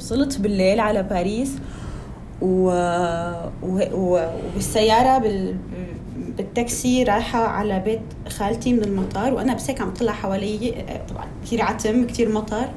وصلت 0.06 0.38
بالليل 0.38 0.80
على 0.80 1.02
باريس 1.02 1.52
و... 2.42 2.68
و... 3.62 3.82
وبالسيارة 3.92 5.18
بال... 5.18 5.56
بالتاكسي 6.36 7.02
رايحة 7.02 7.46
على 7.46 7.80
بيت 7.80 8.00
خالتي 8.28 8.72
من 8.72 8.84
المطار 8.84 9.34
وأنا 9.34 9.54
بس 9.54 9.70
هيك 9.70 9.80
عم 9.80 9.94
طلع 9.94 10.12
حوالي 10.12 10.84
طبعا 11.08 11.26
كثير 11.44 11.62
عتم 11.62 12.06
كثير 12.06 12.32
مطر. 12.32 12.68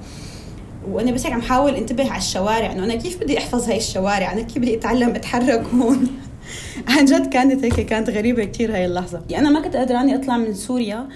وأنا 0.91 1.11
بس 1.11 1.25
هيك 1.25 1.33
عم 1.33 1.41
حاول 1.41 1.75
انتبه 1.75 2.09
على 2.09 2.17
الشوارع 2.17 2.71
إنه 2.71 2.83
أنا 2.83 2.95
كيف 2.95 3.19
بدي 3.19 3.37
أحفظ 3.37 3.69
هاي 3.69 3.77
الشوارع؟ 3.77 4.33
أنا 4.33 4.41
كيف 4.41 4.57
بدي 4.57 4.77
أتعلم 4.77 5.09
أتحرك 5.09 5.63
هون؟ 5.73 6.07
عن 6.97 7.05
جد 7.05 7.29
كانت 7.29 7.63
هيك 7.63 7.79
كانت 7.85 8.09
غريبة 8.09 8.43
كثير 8.43 8.73
هاي 8.75 8.85
اللحظة. 8.85 9.21
يعني 9.29 9.47
أنا 9.47 9.59
ما 9.59 9.65
كنت 9.65 9.75
قادراني 9.75 10.15
أطلع 10.15 10.37
من 10.37 10.53
سوريا. 10.53 11.07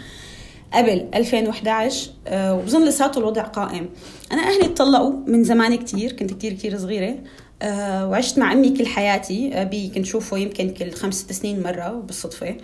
قبل 0.74 1.06
2011 1.15 2.12
آه، 2.27 2.56
وبظن 2.56 2.86
لساته 2.86 3.20
الوضع 3.20 3.42
قائم. 3.42 3.89
أنا 4.32 4.42
أهلي 4.42 4.65
اتطلقوا 4.65 5.13
من 5.27 5.44
زمان 5.44 5.75
كتير 5.75 6.12
كنت 6.12 6.34
كتير 6.34 6.53
كتير 6.53 6.77
صغيرة 6.77 7.15
آه، 7.62 8.08
وعشت 8.08 8.39
مع 8.39 8.53
أمي 8.53 8.70
كل 8.70 8.88
حياتي. 8.88 9.62
أبي 9.62 9.92
كنت 9.96 10.06
شوفه 10.06 10.38
يمكن 10.38 10.70
كل 10.70 10.92
خمس 10.92 11.15
ست 11.15 11.32
سنين 11.32 11.63
مرة 11.63 11.89
بالصدفة. 11.89 12.56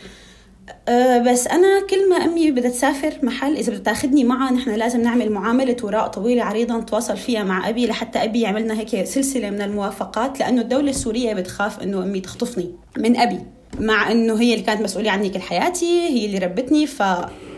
آه، 0.88 1.18
بس 1.18 1.48
أنا 1.48 1.82
كل 1.90 2.10
ما 2.10 2.16
أمي 2.16 2.52
بدها 2.52 2.72
تسافر 2.72 3.14
محل 3.24 3.58
إذا 3.58 3.70
بدها 3.72 3.84
تاخذني 3.84 4.24
معها 4.24 4.52
نحن 4.52 4.70
لازم 4.76 5.02
نعمل 5.02 5.32
معاملة 5.32 5.76
وراء 5.84 6.08
طويلة 6.08 6.44
عريضة 6.44 6.78
نتواصل 6.78 7.18
فيها 7.18 7.44
مع 7.44 7.70
أبي 7.70 7.88
لحتى 7.88 8.24
أبي 8.24 8.42
يعمل 8.42 8.62
لنا 8.62 8.80
هيك 8.80 9.06
سلسلة 9.06 9.50
من 9.50 9.62
الموافقات 9.62 10.40
لأنه 10.40 10.62
الدولة 10.62 10.90
السورية 10.90 11.34
بتخاف 11.34 11.84
إنه 11.84 12.04
أمي 12.04 12.20
تخطفني 12.20 12.72
من 12.98 13.18
أبي 13.18 13.40
مع 13.80 14.12
إنه 14.12 14.42
هي 14.42 14.54
اللي 14.54 14.66
كانت 14.66 14.82
مسؤولة 14.82 15.12
عني 15.12 15.30
كل 15.30 15.40
حياتي 15.40 16.08
هي 16.10 16.26
اللي 16.26 16.38
ربتني 16.38 16.88
ف 16.88 17.04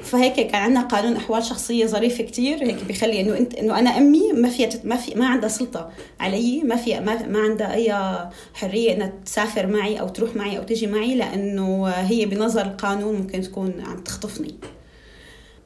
فهيك 0.03 0.33
كان 0.33 0.61
عندنا 0.61 0.81
قانون 0.81 1.15
أحوال 1.15 1.43
شخصية 1.43 1.85
ظريف 1.85 2.21
كتير 2.21 2.63
هيك 2.63 2.83
بيخلي 2.83 3.21
إنه 3.21 3.37
انت 3.37 3.55
إنه 3.55 3.79
أنا 3.79 3.97
أمي 3.97 4.33
ما 4.33 4.49
فيها 4.49 4.69
ما 4.83 4.95
في 4.95 5.15
ما 5.15 5.27
عندها 5.27 5.49
سلطة 5.49 5.89
علي 6.19 6.63
ما 6.63 6.75
في 6.75 6.99
ما, 6.99 7.27
ما 7.27 7.39
عندها 7.39 7.73
أي 7.73 8.19
حرية 8.53 8.93
إنها 8.93 9.13
تسافر 9.25 9.67
معي 9.67 9.99
أو 9.99 10.07
تروح 10.07 10.35
معي 10.35 10.57
أو 10.57 10.63
تجي 10.63 10.87
معي 10.87 11.15
لأنه 11.15 11.87
هي 11.87 12.25
بنظر 12.25 12.61
القانون 12.61 13.15
ممكن 13.15 13.41
تكون 13.41 13.81
عم 13.81 14.03
تخطفني. 14.03 14.55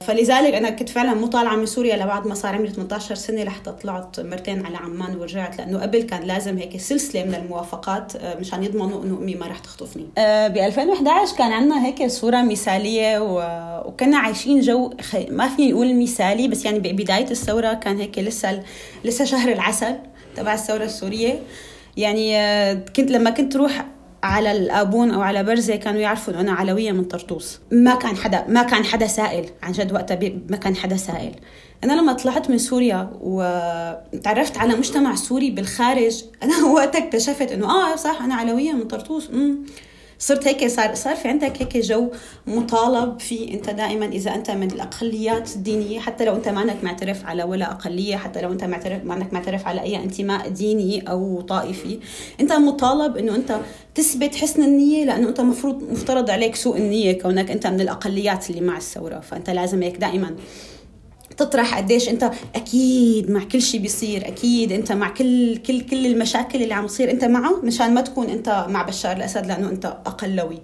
فلذلك 0.02 0.54
أنا 0.54 0.70
كنت 0.70 0.90
فعلا 0.90 1.14
مو 1.14 1.28
طالعة 1.28 1.56
من 1.56 1.66
سوريا 1.66 1.96
لبعد 1.96 2.28
ما 2.28 2.34
صار 2.36 2.56
عمري 2.56 2.70
18 2.70 3.16
سنة 3.16 3.44
لحتى 3.44 3.72
طلعت 3.72 4.20
مرتين 4.20 4.66
على 4.66 4.78
عمان 4.78 5.16
ورجعت 5.16 5.58
لأنه 5.58 5.82
قبل 5.82 6.02
كان 6.02 6.24
لازم 6.24 6.58
هيك 6.58 6.78
سلسلة 6.78 7.24
من 7.24 7.36
الموافقات 7.36 8.16
آه، 8.16 8.40
مشان 8.40 8.64
يضمنوا 8.64 9.04
إنه 9.04 9.18
أمي 9.18 9.36
ما 9.36 9.48
رح 9.48 9.60
تخطفني. 9.60 10.06
آه، 10.18 10.48
ب 10.48 10.58
2011 10.58 11.38
كان 11.38 11.52
عندنا 11.52 11.86
هيك 11.86 12.08
صورة 12.08 12.42
مثالية 12.42 13.20
وكنا 13.86 14.18
عايشين 14.18 14.62
جو 14.62 14.94
ما 15.30 15.48
فيني 15.48 15.72
نقول 15.72 16.02
مثالي 16.02 16.48
بس 16.48 16.66
يعني 16.66 16.80
ببدايه 16.80 17.32
الثورة 17.32 17.74
كان 17.74 17.98
هيك 18.00 18.20
لسه 18.20 18.64
لسه 19.06 19.26
شهر 19.26 19.52
العسل 19.52 19.96
تبع 20.36 20.54
الثورة 20.54 20.84
السورية. 20.84 21.40
يعني 21.98 22.38
آه، 22.38 22.74
كنت 22.74 23.12
لما 23.12 23.30
كنت 23.30 23.56
روح 23.56 23.86
على 24.26 24.52
الأبون 24.52 25.12
أو 25.12 25.22
على 25.22 25.44
برزة 25.44 25.76
كانوا 25.76 26.00
يعرفوا 26.02 26.34
إنه 26.34 26.42
أنا 26.42 26.52
علوية 26.52 26.92
من 26.92 27.04
طرطوس. 27.04 27.60
ما 27.72 27.96
كان 27.96 28.16
حدا 28.18 28.46
ما 28.48 28.64
كان 28.64 28.84
حدا 28.86 29.08
سائل. 29.08 29.50
عن 29.64 29.72
جد 29.72 29.94
وقتها 29.94 30.20
ما 30.50 30.58
كان 30.58 30.76
حدا 30.76 30.98
سائل. 30.98 31.32
أنا 31.84 31.94
لما 31.94 32.14
طلعت 32.14 32.50
من 32.50 32.58
سوريا 32.58 33.10
وتعرفت 33.22 34.58
على 34.58 34.76
مجتمع 34.76 35.16
سوري 35.16 35.52
بالخارج 35.52 36.24
أنا 36.44 36.66
وقتها 36.76 37.08
اكتشفت 37.08 37.52
إنه 37.52 37.66
آه 37.70 37.96
صح 37.96 38.22
أنا 38.22 38.36
علوية 38.36 38.72
من 38.72 38.84
طرطوس. 38.88 39.30
امم 39.30 39.58
صرت 40.20 40.48
هيك 40.48 40.68
صار 40.68 40.96
صار 40.96 41.16
في 41.16 41.28
عندك 41.28 41.62
هيك 41.62 41.78
جو 41.78 42.12
مطالب 42.48 43.20
فيه 43.20 43.54
أنت 43.54 43.70
دائما 43.70 44.06
إذا 44.06 44.36
أنت 44.36 44.52
من 44.52 44.72
الأقليات 44.72 45.56
الدينية 45.56 46.00
حتى 46.00 46.26
لو 46.26 46.36
أنت 46.36 46.50
ما 46.50 46.64
انك 46.64 46.84
معترف 46.84 47.26
على 47.26 47.44
ولا 47.44 47.72
أقلية 47.72 48.16
حتى 48.16 48.42
لو 48.42 48.52
أنت 48.52 48.64
معترف 48.64 49.04
ما 49.04 49.14
انك 49.14 49.34
معترف 49.34 49.68
على 49.68 49.82
أي 49.82 49.96
انتماء 49.96 50.50
ديني 50.50 51.10
أو 51.10 51.42
طائفي 51.42 52.00
أنت 52.40 52.54
مطالب 52.54 53.18
إنه 53.18 53.36
أنت 53.36 53.60
تثبت 53.96 54.36
حسن 54.36 54.64
النية 54.64 55.06
لأنه 55.06 55.30
أنت 55.30 55.42
مفروض 55.42 55.84
مفترض 55.92 56.30
عليك 56.30 56.56
سوء 56.56 56.78
النية 56.78 57.20
كونك 57.20 57.52
أنت 57.52 57.68
من 57.68 57.82
الأقليات 57.82 58.50
اللي 58.50 58.62
مع 58.62 58.78
الثوره 58.78 59.20
فأنت 59.20 59.50
لازم 59.50 59.84
هيك 59.84 59.98
دائما 59.98 60.36
تطرح 61.38 61.78
قديش 61.78 62.10
انت 62.10 62.32
أكيد 62.56 63.32
مع 63.32 63.44
كل 63.44 63.62
شيء 63.62 63.82
بيصير 63.82 64.28
أكيد 64.28 64.72
انت 64.72 64.92
مع 64.92 65.10
كل 65.10 65.58
كل 65.58 65.82
كل 65.82 66.06
المشاكل 66.06 66.64
اللي 66.64 66.74
عم 66.74 66.86
تصير 66.88 67.12
انت 67.12 67.26
معه 67.26 67.62
مشان 67.64 67.94
ما 67.94 68.02
تكون 68.02 68.30
انت 68.30 68.66
مع 68.70 68.82
بشار 68.82 69.18
الأسد 69.18 69.46
لأنه 69.46 69.70
انت 69.70 69.86
أقلوي. 69.86 70.62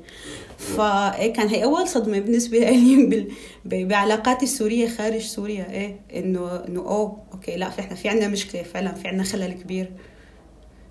فكان 0.57 1.47
هي 1.47 1.63
أول 1.63 1.87
صدمة 1.87 2.19
بالنسبة 2.19 2.57
لي 2.57 3.27
بعلاقاتي 3.85 4.45
السورية 4.45 4.87
خارج 4.89 5.21
سوريا 5.21 5.71
إيه 5.71 5.99
إنه 6.15 6.55
إنه 6.67 6.79
أوه 6.79 7.17
أوكي 7.33 7.55
لا 7.55 7.67
إحنا 7.67 7.95
في 7.95 8.09
عندنا 8.09 8.27
مشكلة 8.27 8.63
فعلا 8.63 8.93
في 8.93 9.07
عندنا 9.07 9.23
خلل 9.23 9.53
كبير. 9.53 9.91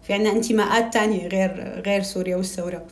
في 0.02 0.12
عندنا 0.12 0.32
انتماءات 0.32 0.92
تانية 0.92 1.28
غير 1.28 1.82
غير 1.86 2.02
سوريا 2.02 2.36
والثوره 2.36 2.86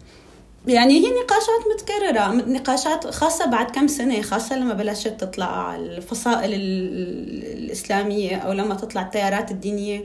يعني 0.69 0.95
هي 0.95 1.07
نقاشات 1.11 1.75
متكررة 1.75 2.33
نقاشات 2.53 3.07
خاصة 3.07 3.47
بعد 3.47 3.71
كم 3.71 3.87
سنة 3.87 4.23
خاصة 4.23 4.59
لما 4.59 4.75
بلشت 4.75 5.09
تطلع 5.21 5.77
الفصائل 5.77 6.51
الإسلامية 6.55 8.37
أو 8.37 8.53
لما 8.53 8.75
تطلع 8.75 9.03
التيارات 9.03 9.51
الدينية. 9.51 10.05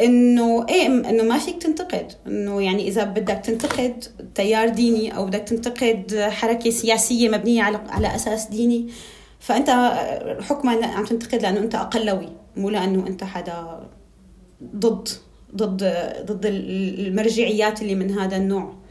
إنه 0.00 0.66
إيه 0.68 0.86
إنه 0.86 1.22
ما 1.22 1.38
فيك 1.38 1.62
تنتقد. 1.62 2.12
إنه 2.26 2.62
يعني 2.62 2.88
إذا 2.88 3.04
بدك 3.04 3.42
تنتقد 3.44 4.04
تيار 4.34 4.68
ديني 4.68 5.16
أو 5.16 5.26
بدك 5.26 5.40
تنتقد 5.40 6.28
حركة 6.30 6.70
سياسية 6.70 7.28
مبنية 7.28 7.62
على 7.62 7.80
على 7.88 8.14
أساس 8.14 8.46
ديني 8.46 8.88
فأنت 9.40 9.70
حكما 10.40 10.86
عم 10.86 11.04
تنتقد 11.04 11.42
لأنه 11.42 11.60
أنت 11.60 11.74
أقلوي 11.74 12.28
مو 12.56 12.70
لأنه 12.70 13.06
أنت 13.06 13.24
حدا 13.24 13.88
ضد 14.76 15.08
ضد 15.56 15.84
ضد 16.26 16.46
المرجعيات 16.46 17.82
اللي 17.82 17.94
من 17.94 18.18
هذا 18.18 18.36
النوع. 18.36 18.83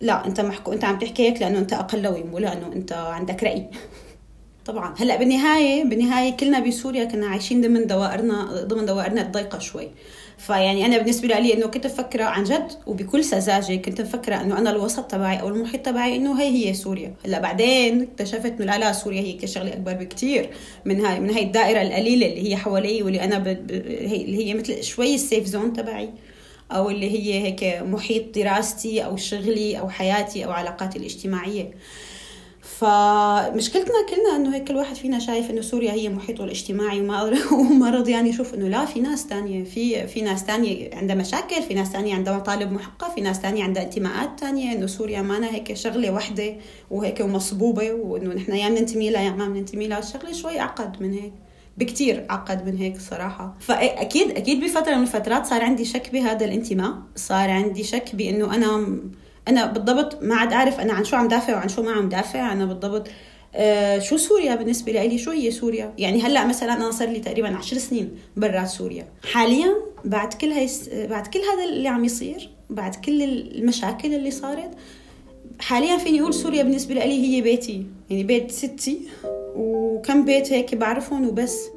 لا 0.00 0.26
أنت 0.26 0.40
محكو 0.40 0.72
أنت 0.72 0.84
عم 0.84 0.98
تحكي 0.98 1.28
هيك 1.28 1.40
لأنه 1.40 1.58
أنت 1.58 1.72
اقلوي 1.72 2.22
مو 2.22 2.38
لأنه 2.38 2.66
أنت 2.72 2.92
عندك 2.92 3.44
رأي. 3.44 3.66
طبعا. 4.66 4.94
هلأ 4.98 5.16
بالنهاية 5.16 5.84
بالنهاية 5.84 6.36
كلنا 6.36 6.60
بسوريا 6.60 7.04
كنا 7.04 7.26
عايشين 7.26 7.60
ضمن 7.60 7.86
دوائرنا 7.86 8.64
ضمن 8.64 8.86
دوائرنا 8.86 9.22
الضيقة 9.22 9.58
شوي. 9.58 9.90
فيعني 10.38 10.86
أنا 10.86 10.98
بالنسبة 10.98 11.28
لي 11.28 11.54
إنه 11.54 11.66
كنت 11.66 11.86
مفكرة 11.86 12.24
عن 12.24 12.44
جد 12.44 12.72
وبكل 12.86 13.24
سذاجة 13.24 13.76
كنت 13.76 14.00
مفكرة 14.00 14.40
إنه 14.40 14.58
أنا 14.58 14.70
الوسط 14.70 15.04
تبعي 15.10 15.40
أو 15.40 15.48
المحيط 15.48 15.86
تبعي 15.86 16.16
إنه 16.16 16.40
هي 16.40 16.68
هي 16.68 16.74
سوريا. 16.74 17.14
هلأ 17.26 17.38
بعدين 17.40 18.02
اكتشفت 18.02 18.60
إنه 18.60 18.64
لا 18.64 18.78
لا 18.78 18.92
سوريا 18.92 19.20
هي 19.20 19.46
شغله 19.46 19.72
أكبر 19.72 19.92
بكثير 19.92 20.50
من 20.84 21.04
هاي 21.04 21.20
من 21.20 21.30
هاي 21.30 21.42
الدائرة 21.42 21.82
القليلة 21.82 22.26
اللي 22.26 22.50
هي 22.50 22.56
حوالي 22.56 23.02
واللي 23.02 23.24
أنا 23.24 23.38
ب... 23.38 23.44
ب... 23.48 23.70
اللي 23.70 24.46
هي 24.46 24.54
مثل 24.54 24.82
شوي 24.82 25.14
ال 25.14 25.20
safe 25.20 25.44
zone 25.46 25.72
تبعي. 25.72 26.10
أو 26.74 26.90
اللي 26.90 27.10
هي 27.10 27.42
هيك 27.42 27.82
محيط 27.82 28.34
دراستي 28.34 29.04
أو 29.04 29.16
شغلي 29.16 29.78
أو 29.78 29.88
حياتي 29.88 30.44
أو 30.44 30.50
علاقاتي 30.50 30.98
الاجتماعية. 30.98 31.70
فمشكلتنا 32.64 33.94
كلنا 34.10 34.36
إنه 34.36 34.54
هيك 34.54 34.68
كل 34.68 34.76
واحد 34.76 34.96
فينا 34.96 35.18
شايف 35.18 35.50
إنه 35.50 35.60
سوريا 35.60 35.92
هي 35.92 36.08
محيطه 36.08 36.44
الاجتماعي 36.44 37.00
وما 37.00 37.22
وما 37.52 37.90
رضيان 37.90 38.16
يعني 38.16 38.28
يشوف 38.28 38.54
إنه 38.54 38.68
لا 38.68 38.84
في 38.84 39.00
ناس 39.00 39.26
تانية 39.26 39.64
في 39.64 40.06
في 40.06 40.22
ناس 40.22 40.44
تانية 40.44 40.94
عندها 40.94 41.16
مشاكل 41.16 41.62
في 41.62 41.74
ناس 41.74 41.92
تانية 41.92 42.14
عندها 42.14 42.36
مطالب 42.36 42.72
محقة 42.72 43.14
في 43.14 43.20
ناس 43.20 43.42
تانية 43.42 43.64
عندها 43.64 43.82
انتماءات 43.82 44.40
تانية 44.40 44.72
إنه 44.72 44.86
سوريا 44.86 45.22
مانا 45.22 45.54
هيك 45.54 45.72
شغلة 45.72 46.10
وحدة 46.10 46.56
وهيك 46.90 47.20
ومصبوبة 47.20 47.92
وإنه 47.92 48.34
نحن 48.34 48.52
يا 48.56 48.68
بننتمي 48.68 49.10
لها 49.10 49.22
يا 49.22 49.30
ما 49.30 49.48
بننتمي 49.48 49.88
لها. 49.88 49.98
الشغلة 49.98 50.32
شوي 50.32 50.60
اعقد 50.60 51.02
من 51.02 51.12
هيك. 51.12 51.32
بكتير 51.76 52.26
عقد 52.30 52.66
من 52.66 52.76
هيك 52.76 53.00
صراحة. 53.00 53.56
فأكيد 53.60 54.30
أكيد 54.30 54.64
بفترة 54.64 54.94
من 54.94 55.02
الفترات 55.02 55.46
صار 55.46 55.62
عندي 55.62 55.84
شك 55.84 56.10
بهذا 56.12 56.44
الانتماء. 56.44 56.94
صار 57.16 57.50
عندي 57.50 57.84
شك 57.84 58.14
بأنه 58.14 58.54
أنا 58.54 58.98
أنا 59.48 59.66
بالضبط 59.66 60.22
ما 60.22 60.34
عاد 60.34 60.52
أعرف 60.52 60.80
أنا 60.80 60.92
عن 60.92 61.04
شو 61.04 61.16
عم 61.16 61.28
دافع 61.28 61.54
وعن 61.54 61.68
شو 61.68 61.82
ما 61.82 61.92
عم 61.92 62.08
دافع. 62.08 62.52
أنا 62.52 62.64
بالضبط 62.64 63.08
آه 63.54 63.98
شو 63.98 64.16
سوريا 64.16 64.54
بالنسبة 64.54 64.92
لي؟ 64.92 65.18
شو 65.18 65.30
هي 65.30 65.50
سوريا؟ 65.50 65.94
يعني 65.98 66.22
هلأ 66.22 66.46
مثلا 66.46 66.72
أنا 66.72 66.90
صار 66.90 67.08
لي 67.08 67.20
تقريبا 67.20 67.56
عشر 67.56 67.78
سنين 67.78 68.10
برات 68.36 68.68
سوريا. 68.68 69.06
حاليا 69.32 69.74
بعد 70.04 70.34
كل 70.34 70.50
هاي 70.50 70.68
بعد 70.92 71.26
كل 71.26 71.38
هذا 71.38 71.64
اللي 71.64 71.88
عم 71.88 72.04
يصير 72.04 72.50
بعد 72.70 72.94
كل 72.94 73.22
المشاكل 73.22 74.14
اللي 74.14 74.30
صارت 74.30 74.70
حاليا 75.60 75.96
فيني 75.96 76.20
أقول 76.20 76.34
سوريا 76.34 76.62
بالنسبة 76.62 76.94
لي 76.94 77.00
هي 77.36 77.40
بيتي. 77.40 77.86
يعني 78.10 78.24
بيت 78.24 78.50
ستي. 78.50 79.00
وكم 79.54 80.24
بيت 80.24 80.52
هيك 80.52 80.74
بعرفهم 80.74 81.28
وبس. 81.28 81.70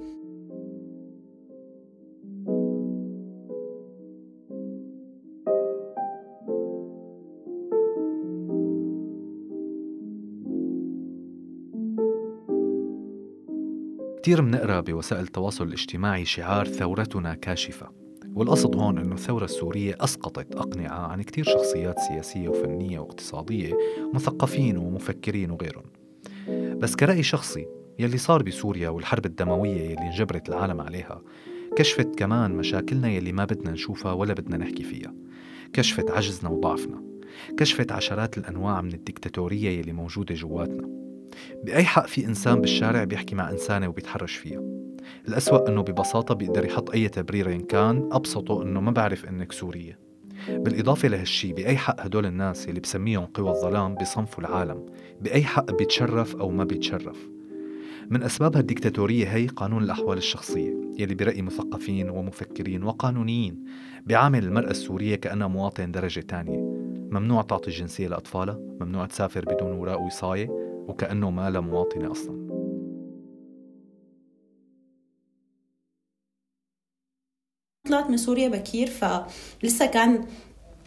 كتير 14.28 14.42
منقرأ 14.42 14.82
بوسائل 14.82 15.24
التواصل 15.24 15.68
الاجتماعي 15.68 16.26
شعار 16.26 16.68
ثورتنا 16.68 17.36
كاشفة 17.36 17.90
والقصد 18.36 18.76
هون 18.76 18.98
أنه 18.98 19.16
الثورة 19.16 19.46
السورية 19.46 19.96
أسقطت 20.00 20.56
أقنعة 20.56 21.08
عن 21.08 21.22
كتير 21.22 21.44
شخصيات 21.44 22.00
سياسية 22.00 22.50
وفنية 22.50 23.00
واقتصادية 23.00 23.78
مثقفين 24.14 24.78
ومفكرين 24.78 25.52
وغيرهم. 25.52 25.97
بس 26.80 26.96
كرأي 26.96 27.24
شخصي 27.24 27.68
يلي 28.00 28.18
صار 28.18 28.44
بسوريا 28.44 28.90
والحرب 28.90 29.26
الدموية 29.26 29.82
يلي 29.82 30.02
انجبرت 30.02 30.50
العالم 30.50 30.82
عليها 30.82 31.22
كشفت 31.76 32.16
كمان 32.20 32.52
مشاكلنا 32.52 33.10
يلي 33.10 33.32
ما 33.32 33.46
بدنا 33.46 33.72
نشوفها 33.72 34.12
ولا 34.12 34.34
بدنا 34.34 34.58
نحكي 34.58 34.84
فيها. 34.84 35.14
كشفت 35.74 36.12
عجزنا 36.12 36.50
وضعفنا. 36.50 37.04
كشفت 37.58 37.92
عشرات 37.92 38.38
الأنواع 38.38 38.82
من 38.82 38.94
الدكتاتورية 38.94 39.80
يلي 39.80 39.94
موجودة 39.94 40.36
جواتنا. 40.36 40.90
بأي 41.64 41.84
حق 41.84 42.08
في 42.08 42.26
إنسان 42.26 42.62
بالشارع 42.62 43.04
بيحكي 43.04 43.36
مع 43.36 43.52
إنسانة 43.52 43.88
وبيتحرش 43.88 44.36
فيها؟ 44.36 44.62
الأسوأ 45.28 45.70
أنه 45.70 45.82
ببساطة 45.82 46.36
بيقدر 46.36 46.66
يحط 46.66 46.90
أي 46.92 47.10
تبرير 47.10 47.52
إن 47.52 47.62
كان 47.62 48.10
أبسطه 48.12 48.64
أنه 48.64 48.82
ما 48.82 48.92
بعرف 48.92 49.26
إنك 49.26 49.52
سورية. 49.52 50.07
بالإضافة 50.50 51.08
لهالشي 51.08 51.54
بأي 51.54 51.78
حق 51.78 52.02
هدول 52.02 52.26
الناس 52.26 52.70
اللي 52.70 52.80
بسميهم 52.80 53.26
قوى 53.26 53.50
الظلام 53.50 53.96
بصنفوا 53.96 54.44
العالم 54.44 54.86
بأي 55.22 55.44
حق 55.44 55.72
بيتشرف 55.72 56.36
أو 56.36 56.50
ما 56.50 56.64
بيتشرف؟ 56.64 57.30
من 58.10 58.24
أسباب 58.24 58.58
هالديكتاتورية 58.58 59.28
هي 59.28 59.48
قانون 59.48 59.84
الأحوال 59.84 60.18
الشخصية 60.18 60.74
يلي 61.00 61.16
برأي 61.16 61.42
مثقفين 61.42 62.10
ومفكرين 62.10 62.84
وقانونيين 62.84 63.64
بيعامل 64.06 64.44
المرأة 64.44 64.72
السورية 64.72 65.16
كأنها 65.16 65.48
مواطن 65.48 65.92
درجة 65.92 66.20
تانية. 66.20 66.60
ممنوع 67.12 67.42
تعطي 67.42 67.68
الجنسية 67.68 68.08
لأطفالها 68.08 68.60
ممنوع 68.82 69.06
تسافر 69.06 69.46
بدون 69.46 69.72
وراء 69.72 70.02
وصاية 70.02 70.48
وكأنه 70.88 71.30
ما 71.32 71.50
لها 71.50 71.62
مواطنة 71.62 72.12
أصلاً. 72.12 72.47
طلعت 77.88 78.10
من 78.10 78.18
سوريا 78.18 78.48
بكير 78.50 78.88
فلسه 79.62 79.86
كان 79.86 80.26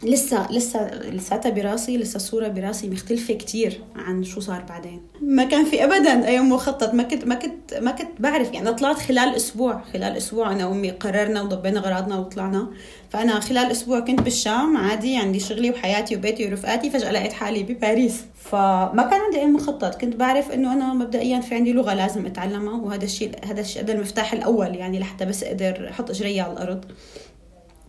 لسه 0.02 0.52
لسه 0.52 0.90
لساتها 1.10 1.50
براسي 1.50 1.96
لسه 1.96 2.16
الصورة 2.16 2.48
براسي 2.48 2.88
مختلفة 2.88 3.34
كتير 3.34 3.80
عن 3.96 4.24
شو 4.24 4.40
صار 4.40 4.64
بعدين. 4.68 5.00
ما 5.22 5.44
كان 5.44 5.64
في 5.64 5.84
ابدا 5.84 6.26
اي 6.28 6.40
مخطط 6.40 6.94
ما 6.94 7.02
كنت 7.02 7.24
ما 7.24 7.34
كنت 7.34 7.74
ما 7.74 7.90
كنت 7.90 8.08
بعرف. 8.18 8.54
يعني 8.54 8.72
طلعت 8.72 8.98
خلال 8.98 9.36
أسبوع 9.36 9.82
خلال 9.92 10.16
أسبوع 10.16 10.52
أنا 10.52 10.66
وأمي 10.66 10.90
قررنا 10.90 11.42
وضبينا 11.42 11.80
اغراضنا 11.80 12.18
وطلعنا. 12.18 12.70
فأنا 13.10 13.40
خلال 13.40 13.70
أسبوع 13.70 14.00
كنت 14.00 14.20
بالشام 14.20 14.76
عادي 14.76 15.16
عندي 15.16 15.40
شغلي 15.40 15.70
وحياتي 15.70 16.16
وبيتي 16.16 16.46
ورفقاتي 16.46 16.90
فجأة 16.90 17.12
لقيت 17.12 17.32
حالي 17.32 17.62
بباريس. 17.62 18.20
فما 18.34 19.08
كان 19.10 19.20
عندي 19.20 19.38
أي 19.38 19.46
مخطط. 19.46 20.00
كنت 20.00 20.16
بعرف 20.16 20.50
إنه 20.50 20.72
أنا 20.72 20.94
مبدئيا 20.94 21.40
في 21.40 21.54
عندي 21.54 21.72
لغة 21.72 21.94
لازم 21.94 22.26
أتعلمها 22.26 22.82
وهذا 22.82 23.04
الشيء 23.04 23.30
هذا 23.44 23.60
الشيء 23.60 23.82
هذا 23.82 23.92
المفتاح 23.92 24.32
الأول 24.32 24.74
يعني 24.74 24.98
لحتى 24.98 25.24
بس 25.24 25.42
أقدر 25.42 25.88
أحط 25.90 26.10
إجري 26.10 26.40
على 26.40 26.52
الأرض. 26.52 26.84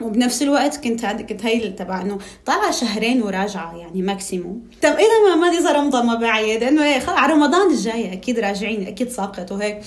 وبنفس 0.04 0.42
الوقت 0.42 0.76
كنت 0.84 1.06
كنت 1.06 1.46
هاي 1.46 1.70
تبع 1.70 2.02
إنه 2.02 2.18
طالعة 2.46 2.72
شهرين 2.72 3.22
وراجعة 3.22 3.78
يعني 3.78 4.02
ماكسيموم 4.02 4.62
طب 4.82 4.90
إذا 4.90 5.30
ما 5.30 5.36
ما 5.36 5.58
اذا 5.58 5.72
رمضان 5.72 6.06
ما 6.06 6.16
بعيد 6.16 6.64
إنه 6.64 6.84
هيك 6.86 7.10
على 7.10 7.34
رمضان 7.34 7.72
الجاي 7.72 8.14
أكيد 8.14 8.40
راجعين 8.40 8.88
أكيد 8.88 9.10
ساقط 9.10 9.52
وهيك. 9.52 9.82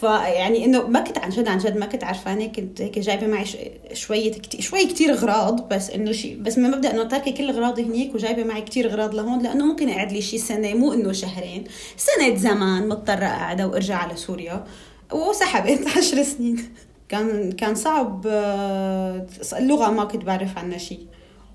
فيعني 0.00 0.64
إنه 0.64 0.86
ما 0.86 1.00
كنت 1.00 1.18
عن 1.18 1.30
جد 1.30 1.48
عن 1.48 1.58
جد 1.58 1.76
ما 1.76 1.86
كنت 1.86 2.04
عرفانه 2.04 2.46
كنت 2.46 2.80
هيك 2.80 2.98
جايبة 2.98 3.26
معي 3.26 3.44
شوية 3.92 4.32
كتير 4.32 4.60
شوي 4.60 4.84
كثير 4.84 5.12
اغراض 5.12 5.68
بس 5.68 5.90
إنه 5.90 6.12
شيء 6.12 6.36
بس 6.42 6.58
من 6.58 6.70
مبدأ 6.70 6.90
إنه 6.90 7.04
تاركة 7.04 7.30
كل 7.30 7.48
اغراضي 7.50 7.82
هنيك 7.82 8.14
وجايبة 8.14 8.44
معي 8.44 8.62
كثير 8.62 8.90
اغراض 8.90 9.14
لهون 9.14 9.42
لأنه 9.42 9.66
ممكن 9.66 9.88
اقعد 9.88 10.12
لي 10.12 10.22
شيء 10.22 10.38
سنة 10.38 10.74
مو 10.74 10.92
إنه 10.92 11.12
شهرين. 11.12 11.64
سنة 11.96 12.36
زمان 12.36 12.88
مضطرة 12.88 13.26
قاعدة 13.26 13.66
وارجع 13.66 13.96
على 13.96 14.16
سوريا. 14.16 14.64
وسحبت 15.12 15.86
عشر 15.96 16.22
سنين. 16.22 16.74
كان 17.08 17.52
كان 17.52 17.74
صعب 17.74 18.26
آه، 18.26 19.26
اللغة 19.58 19.90
ما 19.90 20.04
كنت 20.04 20.24
بعرف 20.24 20.58
عنها 20.58 20.78
شيء 20.78 21.06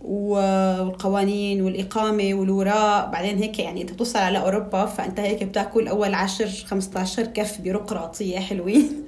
والقوانين 0.02 1.62
والإقامة 1.62 2.34
والوراء. 2.34 3.12
بعدين 3.12 3.38
هيك 3.38 3.60
يعني 3.60 3.82
أنت 3.82 3.92
بتوصل 3.92 4.20
على 4.20 4.40
أوروبا 4.40 4.86
فأنت 4.86 5.20
هيك 5.20 5.44
بتأكل 5.44 5.88
أول 5.88 6.14
10 6.14 6.48
15 6.48 7.24
كف 7.24 7.62
بيروقراطية 7.62 8.40
حلوين. 8.40 9.06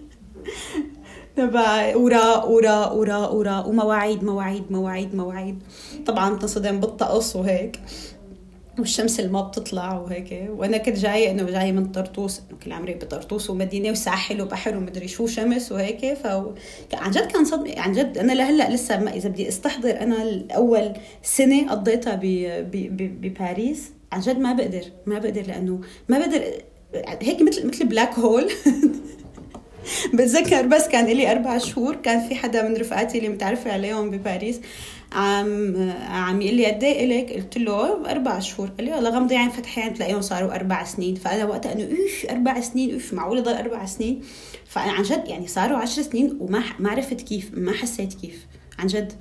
تبع 1.36 1.96
وراء 1.96 2.52
وراء 2.52 2.98
وراء 2.98 3.36
وراء 3.36 3.70
ومواعيد 3.70 4.24
مواعيد 4.24 4.64
مواعيد 4.72 5.16
مواعيد. 5.16 5.64
طبعا 6.06 6.36
بتصدم 6.36 6.80
بالطقس 6.80 7.36
وهيك. 7.36 7.80
والشمس 8.80 9.20
اللي 9.20 9.32
ما 9.32 9.42
بتطلع 9.42 9.98
وهيك. 9.98 10.50
وأنا 10.50 10.78
كنت 10.78 10.98
جاية 10.98 11.32
إنه 11.32 11.44
جاية 11.44 11.72
من 11.72 11.86
طرطوس 11.86 12.40
إنه 12.40 12.60
كل 12.60 12.72
عمري 12.72 12.94
بطرطوس 12.94 13.50
ومدينة 13.50 13.92
وساحل 13.92 14.42
وبحر 14.42 14.78
ومدري 14.78 15.08
شو 15.08 15.28
شمس 15.28 15.72
وهيك. 15.72 16.14
ف 16.14 16.28
عن 16.94 17.12
جد 17.12 17.26
كان 17.32 17.46
صدمة. 17.46 17.74
عن 17.78 17.94
جد 17.94 18.18
أنا 18.18 18.34
لهلأ 18.34 18.70
لسه 18.70 19.00
ما 19.00 19.14
إذا 19.14 19.30
بدي 19.30 19.48
أستحضر 19.48 20.02
أنا 20.02 20.24
الأول 20.24 20.94
سنة 21.24 21.70
قضيتها 21.72 22.20
بباريس 22.22 23.92
عن 24.12 24.20
جد 24.20 24.40
ما 24.40 24.54
بقدر. 24.54 24.84
ما 25.06 25.20
بقدر 25.20 25.42
لأنه 25.42 25.82
ما 26.10 26.20
بقدر. 26.20 26.44
هيك 27.22 27.42
مثل 27.42 27.68
مثل 27.68 27.86
بلاك 27.86 28.20
هول 28.20 28.52
بتذكر 30.14 30.68
بس 30.68 30.88
كان 30.88 31.06
لي 31.06 31.32
أربع 31.32 31.58
شهور 31.58 31.96
كان 31.96 32.28
في 32.28 32.36
حدا 32.36 32.68
من 32.68 32.76
رفقاتي 32.78 33.18
اللي 33.18 33.30
متعرفة 33.30 33.72
عليهم 33.72 34.12
بباريس. 34.12 34.62
عم 35.12 35.92
عم 36.10 36.42
يقول 36.42 36.56
لي 36.56 36.66
قد 36.66 36.84
إيه 36.84 37.06
إلك؟ 37.06 37.34
قلت 37.34 37.58
له 37.58 38.12
أربع 38.12 38.40
شهور. 38.40 38.70
قال 38.70 38.86
لي 38.86 38.92
والله 38.92 39.10
غمضي 39.10 39.36
عين 39.36 39.50
فتحي 39.50 39.82
عين 39.82 39.94
تلاقيهم 39.94 40.22
صاروا 40.22 40.56
أربع 40.56 40.84
سنين. 40.84 41.16
فأنا 41.16 41.46
وقتها 41.46 41.74
إنه 41.74 41.84
إيش 41.84 42.26
أربع 42.30 42.62
سنين؟ 42.62 42.94
إيش 42.94 43.14
معقول 43.14 43.38
يضل 43.38 43.54
أربع 43.54 43.86
سنين؟ 43.86 44.22
فأنا 44.66 44.92
عن 44.92 45.04
جد 45.04 45.24
يعني 45.28 45.48
صاروا 45.48 45.78
عشر 45.78 46.02
سنين 46.02 46.38
وما 46.40 46.64
ما 46.80 46.90
عرفت 46.90 47.22
كيف 47.22 47.52
ما 47.54 47.72
حسيت 47.72 48.14
كيف 48.14 48.48
عن 48.80 48.88
جد. 48.88 49.14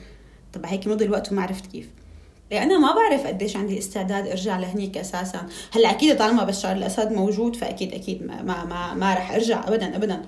طب 0.52 0.66
هيك 0.66 0.86
مضي 0.86 1.04
الوقت 1.04 1.32
وما 1.32 1.42
عرفت 1.42 1.66
كيف. 1.66 1.88
أنا 2.52 2.78
ما 2.78 2.94
بعرف 2.94 3.26
قديش 3.26 3.56
عندي 3.56 3.78
استعداد 3.78 4.26
أرجع 4.26 4.58
لهنيك 4.58 4.96
أساسا. 4.96 5.46
هلأ 5.72 5.90
أكيد 5.90 6.16
طالما 6.18 6.44
بشار 6.44 6.76
الأسد 6.76 7.12
موجود 7.12 7.56
فأكيد 7.56 7.94
أكيد 7.94 8.26
ما 8.26 8.42
ما 8.42 8.64
ما, 8.64 8.94
ما 8.94 9.14
رح 9.14 9.32
أرجع 9.32 9.68
ابدا 9.68 9.96
ابدا. 9.96 10.22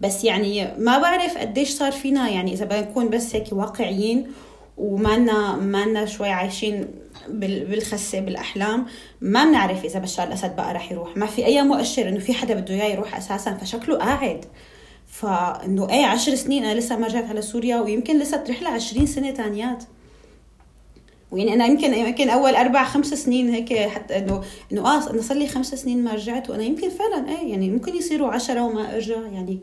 بس 0.00 0.24
يعني 0.24 0.68
ما 0.78 0.98
بعرف 0.98 1.38
قديش 1.38 1.70
صار 1.70 1.92
فينا 1.92 2.28
يعني 2.28 2.52
إذا 2.52 2.64
بدنا 2.64 2.80
نكون 2.80 3.08
بس 3.08 3.34
هيك 3.34 3.52
واقعيين 3.52 4.26
وما 4.76 5.56
ما 5.56 6.06
شوي 6.06 6.28
عايشين 6.28 6.88
بالخسة 7.28 8.20
بالأحلام. 8.20 8.86
ما 9.20 9.44
بنعرف 9.44 9.84
إذا 9.84 9.98
بشار 9.98 10.26
الأسد 10.28 10.56
بقى 10.56 10.74
رح 10.74 10.92
يروح. 10.92 11.16
ما 11.16 11.26
في 11.26 11.46
أي 11.46 11.62
مؤشر 11.62 12.08
إنه 12.08 12.18
في 12.18 12.34
حدا 12.34 12.54
بده 12.54 12.74
إياه 12.74 12.92
يروح 12.92 13.16
أساسا 13.16 13.54
فشكله 13.54 13.96
قاعد. 13.98 14.44
فإنه 15.06 15.88
إيه 15.90 16.06
عشر 16.06 16.34
سنين 16.34 16.64
أنا 16.64 16.78
لسه 16.78 16.96
ما 16.96 17.06
رجعت 17.06 17.24
على 17.24 17.42
سوريا 17.42 17.80
ويمكن 17.80 18.18
لسه 18.18 18.36
تروح 18.36 18.62
لها 18.62 18.70
20 18.72 19.06
سنة 19.06 19.30
تانيات. 19.30 19.84
ويعني 21.30 21.54
أنا 21.54 21.66
يمكن 21.66 21.94
يمكن 21.94 22.28
أول 22.30 22.54
أربع 22.54 22.84
خمس 22.84 23.14
سنين 23.14 23.50
هيك 23.50 23.88
حتى 23.88 24.18
إنه 24.18 24.42
إنه 24.72 24.86
آه 24.86 25.10
أنا 25.10 25.22
صار 25.22 25.36
لي 25.36 25.46
خمس 25.48 25.74
سنين 25.74 26.04
ما 26.04 26.14
رجعت 26.14 26.50
وأنا 26.50 26.62
يمكن 26.62 26.88
فعلا 26.90 27.28
إيه 27.28 27.50
يعني 27.50 27.70
ممكن 27.70 27.96
يصيروا 27.96 28.28
عشرة 28.32 28.62
وما 28.62 28.94
أرجع 28.94 29.20
يعني 29.32 29.58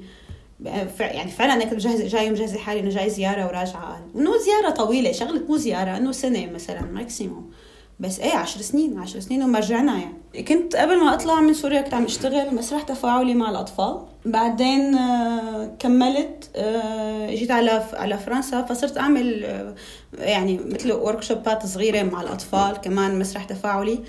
يعني 1.00 1.32
فعلا 1.32 1.54
أنا 1.54 1.64
كنت 1.64 1.74
مجهزه 1.74 2.08
جاي 2.08 2.30
مجهزه 2.32 2.58
حالي 2.58 2.80
إنه 2.80 2.90
جاي 2.90 3.10
زيارة 3.10 3.46
وراجعة. 3.48 4.02
إنه 4.16 4.32
زيارة 4.38 4.70
طويلة 4.70 5.12
شغلة 5.12 5.44
مو 5.50 5.58
زيارة 5.58 5.98
إنه 5.98 6.12
سنة 6.12 6.46
مثلا 6.52 6.82
ماكسيموم 6.82 7.52
بس 8.00 8.20
إيه 8.20 8.34
عشر 8.34 8.62
سنين 8.62 9.00
عشر 9.00 9.20
سنين 9.20 9.44
وما 9.44 9.60
رجعنا 9.60 9.98
يعني. 9.98 10.44
كنت 10.44 10.76
قبل 10.76 11.00
ما 11.00 11.14
أطلع 11.14 11.42
من 11.42 11.54
سوريا 11.54 11.82
كنت 11.82 11.94
عم 11.94 12.04
أشتغل 12.04 12.56
مسرح 12.56 12.82
تفاعلي 12.82 13.34
مع 13.34 13.50
الأطفال. 13.50 14.02
بعدين 14.26 14.96
آه، 14.96 15.76
كملت 15.80 16.50
آه، 16.56 17.30
جيت 17.30 17.52
على 17.52 17.84
على 17.94 18.18
فرنسا 18.18 18.62
فصرت 18.62 18.98
أعمل 18.98 19.46
آه، 19.46 19.76
يعني 20.20 20.60
مثل 20.66 20.92
ورك 20.92 21.24
صغيرة 21.66 22.04
مع 22.04 22.22
الأطفال 22.22 22.78
كمان 22.78 23.20
مسرح 23.20 23.44
تفاعلي. 23.44 24.00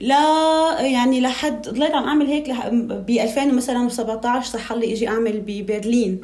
لا 0.00 0.80
يعني 0.80 1.20
لحد 1.20 1.68
ضليت 1.68 1.94
عم 1.94 2.04
أعمل 2.04 2.26
هيك 2.26 2.50
ب 2.72 3.10
2017 3.10 4.50
صح 4.50 4.72
لي 4.72 4.92
إجي 4.92 5.08
أعمل 5.08 5.40
ببرلين 5.46 6.20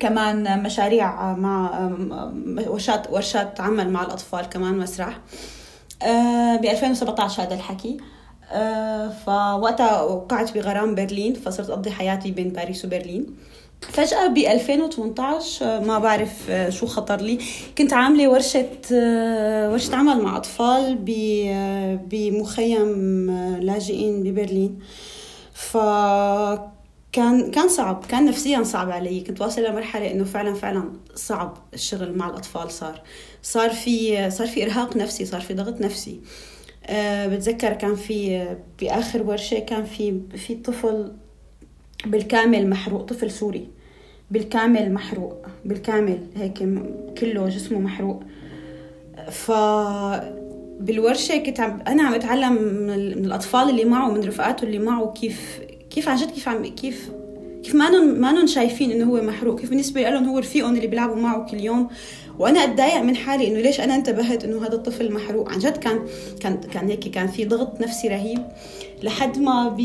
كمان 0.00 0.62
مشاريع 0.62 1.34
مع 1.34 1.90
ورشات 2.66 3.10
ورشات 3.10 3.60
عمل 3.60 3.90
مع 3.90 4.02
الأطفال 4.02 4.48
كمان 4.48 4.78
مسرح. 4.78 5.18
آه، 6.02 6.56
ب 6.56 6.64
2017 6.64 7.42
هذا 7.42 7.54
الحكي. 7.54 7.96
آه، 8.52 9.08
فوقتها 9.08 10.02
وقعت 10.02 10.54
بغرام 10.54 10.94
برلين 10.94 11.34
فصرت 11.34 11.70
أقضي 11.70 11.90
حياتي 11.90 12.30
بين 12.30 12.48
باريس 12.48 12.84
وبرلين. 12.84 13.26
فجأة 13.80 14.26
ب 14.26 14.38
2018 14.38 15.80
ما 15.80 15.98
بعرف 15.98 16.50
شو 16.68 16.86
خطر 16.86 17.20
لي. 17.20 17.38
كنت 17.78 17.92
عاملة 17.92 18.28
ورشة 18.28 18.66
ورشة 19.72 19.96
عمل 19.96 20.22
مع 20.22 20.36
أطفال 20.36 20.98
بمخيم 22.10 23.30
لاجئين 23.60 24.22
ببرلين. 24.22 24.78
ف 25.52 25.76
كان 27.12 27.50
كان 27.50 27.68
صعب 27.68 28.04
كان 28.08 28.24
نفسيا 28.24 28.62
صعب 28.62 28.90
علي. 28.90 29.20
كنت 29.20 29.40
واصلة 29.40 29.70
لمرحلة 29.70 30.10
إنه 30.10 30.24
فعلا 30.24 30.54
فعلا 30.54 30.92
صعب 31.14 31.58
الشغل 31.74 32.16
مع 32.16 32.28
الأطفال. 32.28 32.70
صار 32.70 33.02
صار 33.42 33.70
في 33.70 34.30
صار 34.30 34.46
في 34.46 34.64
إرهاق 34.64 34.96
نفسي 34.96 35.24
صار 35.24 35.40
في 35.40 35.54
ضغط 35.54 35.80
نفسي. 35.80 36.20
أه 36.86 37.26
بتذكر 37.26 37.72
كان 37.72 37.94
في 37.94 38.48
بآخر 38.80 39.22
ورشة 39.22 39.58
كان 39.58 39.84
في 39.84 40.20
في 40.36 40.54
طفل 40.54 41.12
بالكامل 42.06 42.70
محروق 42.70 43.02
طفل 43.02 43.30
سوري. 43.30 43.68
بالكامل 44.30 44.92
محروق 44.92 45.46
بالكامل 45.64 46.18
هيك 46.36 46.58
كله 47.18 47.48
جسمه 47.48 47.78
محروق. 47.78 48.22
ف 49.30 49.52
بالورشة 50.80 51.36
كنت 51.36 51.60
عم 51.60 51.80
أنا 51.88 52.02
عم 52.02 52.14
اتعلم 52.14 52.52
من 52.62 53.24
الأطفال 53.24 53.70
اللي 53.70 53.84
معه 53.84 54.10
من 54.10 54.24
رفقاته 54.24 54.64
اللي 54.64 54.78
معه 54.78 55.12
كيف 55.12 55.60
كيف 55.90 56.08
عن 56.08 56.16
جد 56.16 56.30
كيف 56.30 56.48
عم 56.48 56.66
كيف 56.66 57.10
كيف 57.62 57.74
ما 57.74 57.90
ما 58.02 58.46
شايفين 58.46 58.90
إنه 58.90 59.04
هو 59.04 59.22
محروق. 59.22 59.60
كيف 59.60 59.70
بالنسبة 59.70 60.00
لهم 60.00 60.28
هو 60.28 60.38
رفيقهم 60.38 60.76
اللي 60.76 60.86
بيلعبوا 60.86 61.16
معه 61.16 61.46
كل 61.50 61.60
يوم. 61.60 61.88
وأنا 62.38 62.64
أتضايق 62.64 63.00
من 63.00 63.16
حالي 63.16 63.48
إنه 63.48 63.60
ليش 63.60 63.80
أنا 63.80 63.94
انتبهت 63.94 64.44
إنه 64.44 64.66
هذا 64.66 64.74
الطفل 64.74 65.12
محروق. 65.12 65.48
عن 65.52 65.58
جد 65.58 65.76
كان 65.76 66.06
كان 66.40 66.60
كان 66.60 66.88
هيك 66.88 67.08
كان 67.08 67.26
في 67.26 67.44
ضغط 67.44 67.80
نفسي 67.80 68.08
رهيب. 68.08 68.38
لحد 69.02 69.38
ما 69.38 69.68
ب 69.68 69.76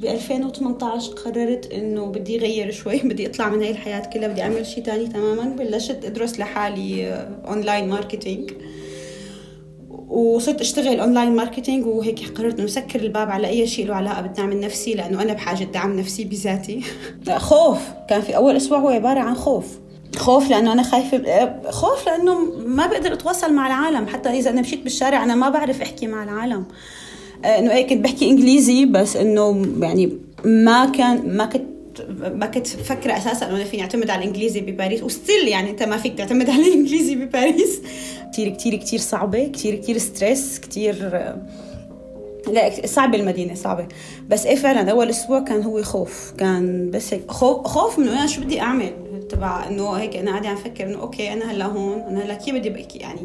ب 0.00 0.04
2018 0.04 1.12
قررت 1.12 1.72
إنه 1.72 2.06
بدي 2.06 2.38
اغير 2.38 2.70
شوي 2.70 2.98
بدي 3.08 3.26
اطلع 3.26 3.48
من 3.50 3.62
هاي 3.62 3.70
الحياة 3.70 4.10
كلها 4.12 4.28
بدي 4.28 4.42
أعمل 4.42 4.66
شيء 4.66 4.84
ثاني 4.84 5.06
تماما. 5.06 5.44
بلشت 5.44 6.04
أدرس 6.04 6.38
لحالي 6.38 7.12
online 7.46 7.88
marketing 7.88 8.50
وصرت 10.10 10.60
أشتغل 10.60 11.00
online 11.00 11.36
marketing 11.36 11.86
وهيك 11.86 12.38
قررت 12.38 12.58
إنه 12.58 12.68
سكر 12.68 13.00
الباب 13.00 13.30
على 13.30 13.48
أي 13.48 13.66
شيء 13.66 13.86
له 13.86 13.94
علاقة 13.94 14.22
بالدعم 14.22 14.52
النفسي 14.52 14.94
لأنه 14.94 15.22
أنا 15.22 15.32
بحاجة 15.32 15.64
دعم 15.64 15.98
نفسي 15.98 16.24
بذاتي. 16.24 16.82
خوف. 17.50 17.78
كان 18.08 18.20
في 18.20 18.36
أول 18.36 18.56
أسبوع 18.56 18.78
هو 18.78 18.88
عبارة 18.88 19.20
عن 19.20 19.34
خوف. 19.34 19.78
خوف 20.16 20.50
لأنه 20.50 20.72
أنا 20.72 20.82
خايفة 20.82 21.70
خوف 21.70 22.06
لأنه 22.06 22.38
ما 22.66 22.86
بقدر 22.86 23.12
أتواصل 23.12 23.52
مع 23.52 23.66
العالم. 23.66 24.06
حتى 24.06 24.28
إذا 24.28 24.50
أنا 24.50 24.60
مشيت 24.60 24.82
بالشارع 24.82 25.24
أنا 25.24 25.34
ما 25.34 25.48
بعرف 25.48 25.82
أحكي 25.82 26.06
مع 26.06 26.24
العالم. 26.24 26.64
آه، 27.44 27.58
إنه 27.58 27.72
إيه 27.72 27.86
كنت 27.86 28.04
بحكي 28.04 28.30
إنجليزي 28.30 28.84
بس 28.84 29.16
إنه 29.16 29.66
يعني 29.80 30.18
ما 30.44 30.84
كان 30.84 31.36
ما 31.36 31.44
كنت 31.44 31.70
ما 32.34 32.46
كنت 32.46 32.66
مفكرة 32.66 33.16
أساسا 33.16 33.50
إنه 33.50 33.64
فيني 33.64 33.82
أعتمد 33.82 34.10
على 34.10 34.22
الإنجليزي 34.22 34.60
بباريس. 34.60 35.02
و 35.02 35.10
still 35.10 35.48
يعني 35.48 35.70
أنت 35.70 35.82
ما 35.82 35.96
فيك 35.96 36.18
تعتمد 36.18 36.50
على 36.50 36.62
الإنجليزي 36.62 37.14
بباريس. 37.14 37.80
كثير 38.32 38.48
كثير 38.48 38.76
كثير 38.76 38.98
صعبة 38.98 39.50
كثير 39.54 39.74
كثير 39.74 39.98
stress 39.98 40.60
كثير 40.60 40.94
لا 42.48 42.86
صعبة 42.86 43.18
المدينة 43.18 43.54
صعبة. 43.54 43.88
بس 44.28 44.46
إيه 44.46 44.56
فعلا 44.56 44.90
أول 44.90 45.10
أسبوع 45.10 45.40
كان 45.40 45.62
هو 45.62 45.82
خوف. 45.82 46.32
كان 46.38 46.90
بس 46.90 47.14
هيك 47.14 47.30
خوف 47.30 47.66
خوف 47.66 47.98
من 47.98 48.08
أنا 48.08 48.26
شو 48.26 48.40
بدي 48.40 48.60
أعمل؟ 48.60 48.92
تبع 49.28 49.68
إنه 49.68 49.90
هيك 49.92 50.16
أنا 50.16 50.30
قاعدة 50.30 50.48
عم 50.48 50.56
فكر 50.56 50.84
إنه 50.84 51.00
okay 51.00 51.32
أنا 51.32 51.52
هلأ 51.52 51.66
هون 51.66 52.00
أنا 52.00 52.24
هلأ 52.24 52.34
كيف 52.34 52.54
بدي 52.54 52.70
بحكي 52.70 52.98
يعني 52.98 53.20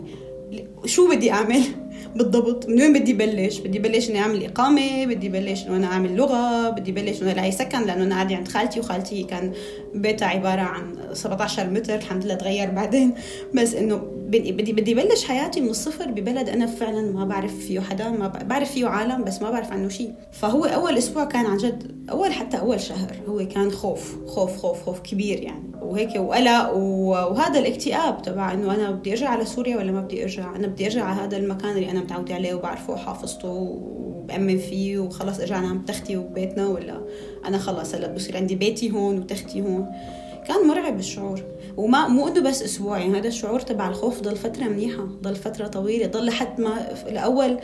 شو 0.86 1.10
بدي 1.10 1.32
أعمل؟ 1.32 1.62
بالضبط. 2.16 2.70
من 2.70 2.82
وين 2.82 2.94
بدي 2.94 3.14
بلش؟ 3.14 3.60
بدي 3.60 3.80
بلش 3.80 4.10
إني 4.10 4.20
أعمل 4.20 4.46
إقامة 4.46 5.06
بدي 5.06 5.30
بلش 5.30 5.64
إنه 5.64 5.78
أنا 5.78 5.88
أعمل 5.88 6.16
لغة 6.16 6.70
بدي 6.70 6.92
بلش 6.92 7.22
إنه 7.22 7.32
الاقي 7.32 7.52
سكن 7.52 7.82
لأنه 7.82 8.04
أنا 8.04 8.16
قاعدة 8.16 8.36
عند 8.36 8.48
خالتي 8.48 8.80
وخالتي 8.80 9.24
كان 9.24 9.52
بيتها 9.94 10.28
عبارة 10.28 10.62
عن 10.62 10.96
17 11.14 11.70
متر 11.70 11.96
الحمد 11.96 12.26
لله 12.26 12.36
تغير 12.36 12.72
بعدين. 12.72 13.14
بس 13.54 13.74
إنه 13.74 14.15
بدي 14.40 14.74
بدي 14.74 14.94
بلش 14.94 15.24
حياتي 15.26 15.62
من 15.62 15.70
الصفر 15.70 16.12
ببلد 16.12 16.50
أنا 16.50 16.66
فعلا 16.66 17.12
ما 17.12 17.26
بعرف 17.26 17.60
فيه 17.60 17.80
حدا 17.80 18.10
ما 18.10 18.28
بعرف 18.28 18.72
فيه 18.72 18.88
عالم 18.88 19.24
بس 19.24 19.42
ما 19.42 19.52
بعرف 19.52 19.72
عنه 19.72 19.90
شيء. 19.90 20.14
فهو 20.32 20.66
أول 20.66 20.98
أسبوع 20.98 21.26
كان 21.26 21.46
عن 21.46 21.58
جد 21.58 22.08
أول 22.12 22.34
حتى 22.34 22.60
أول 22.60 22.80
شهر 22.80 23.16
هو 23.28 23.48
كان 23.48 23.72
خوف 23.72 24.16
خوف 24.28 24.58
خوف 24.58 24.84
خوف 24.84 25.00
كبير 25.00 25.40
يعني. 25.40 25.76
وهيك 25.82 26.16
وقلق 26.16 26.74
وهذا 26.74 27.60
الاكتئاب 27.60 28.22
تبع 28.22 28.54
إنه 28.54 28.76
أنا 28.76 28.92
بدي 28.92 29.12
أرجع 29.12 29.30
على 29.30 29.46
سوريا 29.46 29.78
ولا 29.78 29.92
ما 29.92 30.02
بدي 30.02 30.24
أرجع؟ 30.24 30.56
أنا 30.56 30.68
بدي 30.68 30.86
أرجع 30.86 31.04
على 31.04 31.22
هذا 31.22 31.38
المكان 31.38 31.72
اللي 31.72 31.92
أنا 31.92 32.00
متعودة 32.00 32.36
عليه 32.36 32.54
وبعرفه 32.54 32.94
وحافظته 32.94 33.50
وبأمن 33.50 34.58
فيه 34.58 35.00
وخلص 35.00 35.40
ارجع 35.40 35.60
انام 35.60 35.78
بتختي 35.78 36.18
وببيتنا 36.18 36.68
ولا 36.68 37.02
أنا 37.46 37.58
خلص 37.58 37.96
هلأ 37.96 38.08
بصير 38.08 38.38
عندي 38.38 38.56
بيتي 38.56 38.92
هون 38.92 39.20
وتختي 39.20 39.62
هون. 39.62 39.86
كان 40.48 40.68
مرعب 40.68 41.00
الشعور. 41.00 41.42
وما 41.78 42.08
مو 42.08 42.28
إنه 42.28 42.42
بس 42.42 42.64
أسبوع 42.64 42.98
يعني 42.98 43.20
هذا 43.20 43.28
الشعور 43.28 43.60
تبع 43.60 43.90
الخوف 43.90 44.22
ضل 44.22 44.36
فترة 44.36 44.64
منيحة 44.64 45.04
ضل 45.22 45.36
فترة 45.36 45.68
طويلة 45.68 46.08
ضل 46.08 46.26
لحد 46.26 46.62
ما 46.62 46.92
الأول 47.08 47.58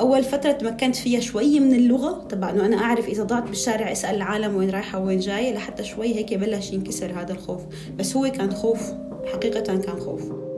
أول 0.00 0.24
فترة 0.24 0.52
تمكنت 0.52 0.96
فيها 0.96 1.20
شوي 1.20 1.60
من 1.60 1.74
اللغة 1.74 2.26
تبع 2.28 2.50
إنه 2.50 2.66
أنا 2.66 2.76
أعرف 2.76 3.08
إذا 3.08 3.22
ضعت 3.22 3.42
بالشارع 3.42 3.92
أسأل 3.92 4.16
العالم 4.16 4.56
وين 4.56 4.70
رايحة 4.70 4.98
وين 4.98 5.18
جاية 5.18 5.54
لحتى 5.54 5.84
شوي 5.84 6.14
هيك 6.14 6.34
بلش 6.34 6.72
ينكسر 6.72 7.12
هذا 7.20 7.32
الخوف. 7.32 7.60
بس 7.98 8.16
هو 8.16 8.30
كان 8.30 8.54
خوف 8.54 8.80
حقيقة 9.32 9.60
كان 9.60 10.00
خوف. 10.00 10.53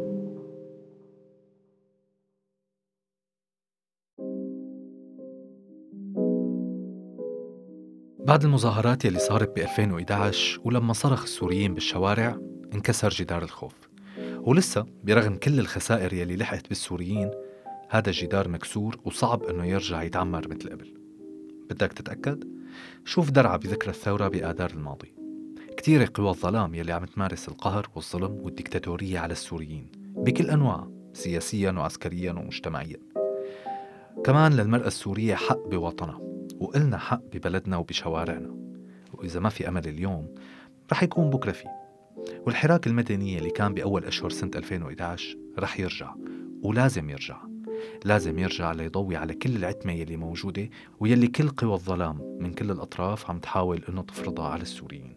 بعد 8.26 8.44
المظاهرات 8.44 9.04
يلي 9.04 9.18
صارت 9.18 9.56
ب 9.56 9.58
2011 9.58 10.60
ولما 10.64 10.92
صرخ 10.92 11.22
السوريين 11.22 11.74
بالشوارع 11.74 12.38
انكسر 12.74 13.08
جدار 13.08 13.42
الخوف. 13.42 13.74
ولسه 14.36 14.86
برغم 15.04 15.36
كل 15.36 15.58
الخسائر 15.58 16.12
يلي 16.12 16.36
لحقت 16.36 16.68
بالسوريين 16.68 17.30
هذا 17.88 18.08
الجدار 18.08 18.48
مكسور 18.48 18.98
وصعب 19.04 19.42
إنه 19.42 19.64
يرجع 19.64 20.02
يتعمر 20.02 20.48
مثل 20.48 20.70
قبل. 20.70 20.94
بدك 21.70 21.92
تتأكد؟ 21.92 22.44
شوف 23.04 23.30
درعا 23.30 23.56
بذكرى 23.56 23.90
الثورة 23.90 24.28
بآذار 24.28 24.70
الماضي. 24.70 25.14
كتير 25.76 26.10
قوى 26.14 26.28
الظلام 26.28 26.74
يلي 26.74 26.92
عم 26.92 27.04
تمارس 27.04 27.48
القهر 27.48 27.88
والظلم 27.94 28.40
والديكتاتورية 28.42 29.18
على 29.18 29.32
السوريين 29.32 29.86
بكل 30.16 30.50
أنواع 30.50 30.88
سياسيا 31.12 31.70
وعسكريا 31.70 32.32
ومجتمعيا. 32.32 32.98
كمان 34.24 34.52
للمرأة 34.52 34.86
السورية 34.86 35.34
حق 35.34 35.68
بوطنها. 35.68 36.35
وإلنا 36.60 36.98
حق 36.98 37.20
ببلدنا 37.32 37.76
وبشوارعنا 37.76 38.54
وإذا 39.12 39.40
ما 39.40 39.48
في 39.48 39.68
أمل 39.68 39.88
اليوم 39.88 40.34
رح 40.92 41.02
يكون 41.02 41.30
بكرة 41.30 41.52
فيه. 41.52 41.68
والحراك 42.46 42.86
المدني 42.86 43.38
اللي 43.38 43.50
كان 43.50 43.74
بأول 43.74 44.04
أشهر 44.04 44.30
سنة 44.30 44.50
2011 44.54 45.36
رح 45.58 45.80
يرجع 45.80 46.14
ولازم 46.62 47.10
يرجع. 47.10 47.36
لازم 48.04 48.38
يرجع 48.38 48.72
ليضوي 48.72 49.16
على 49.16 49.34
كل 49.34 49.56
العتمة 49.56 49.92
يلي 49.92 50.16
موجودة 50.16 50.70
ويلي 51.00 51.26
كل 51.26 51.48
قوى 51.48 51.74
الظلام 51.74 52.38
من 52.40 52.52
كل 52.52 52.70
الأطراف 52.70 53.30
عم 53.30 53.38
تحاول 53.38 53.82
أنه 53.88 54.02
تفرضها 54.02 54.48
على 54.48 54.62
السوريين. 54.62 55.16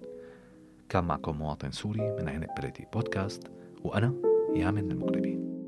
كان 0.89 1.03
معكم 1.03 1.37
مواطن 1.37 1.71
سوري 1.71 2.01
من 2.01 2.29
عنب 2.29 2.47
بلدي 2.61 2.85
بودكاست 2.93 3.43
وأنا 3.83 4.13
يامن 4.55 4.91
المغربي 4.91 5.58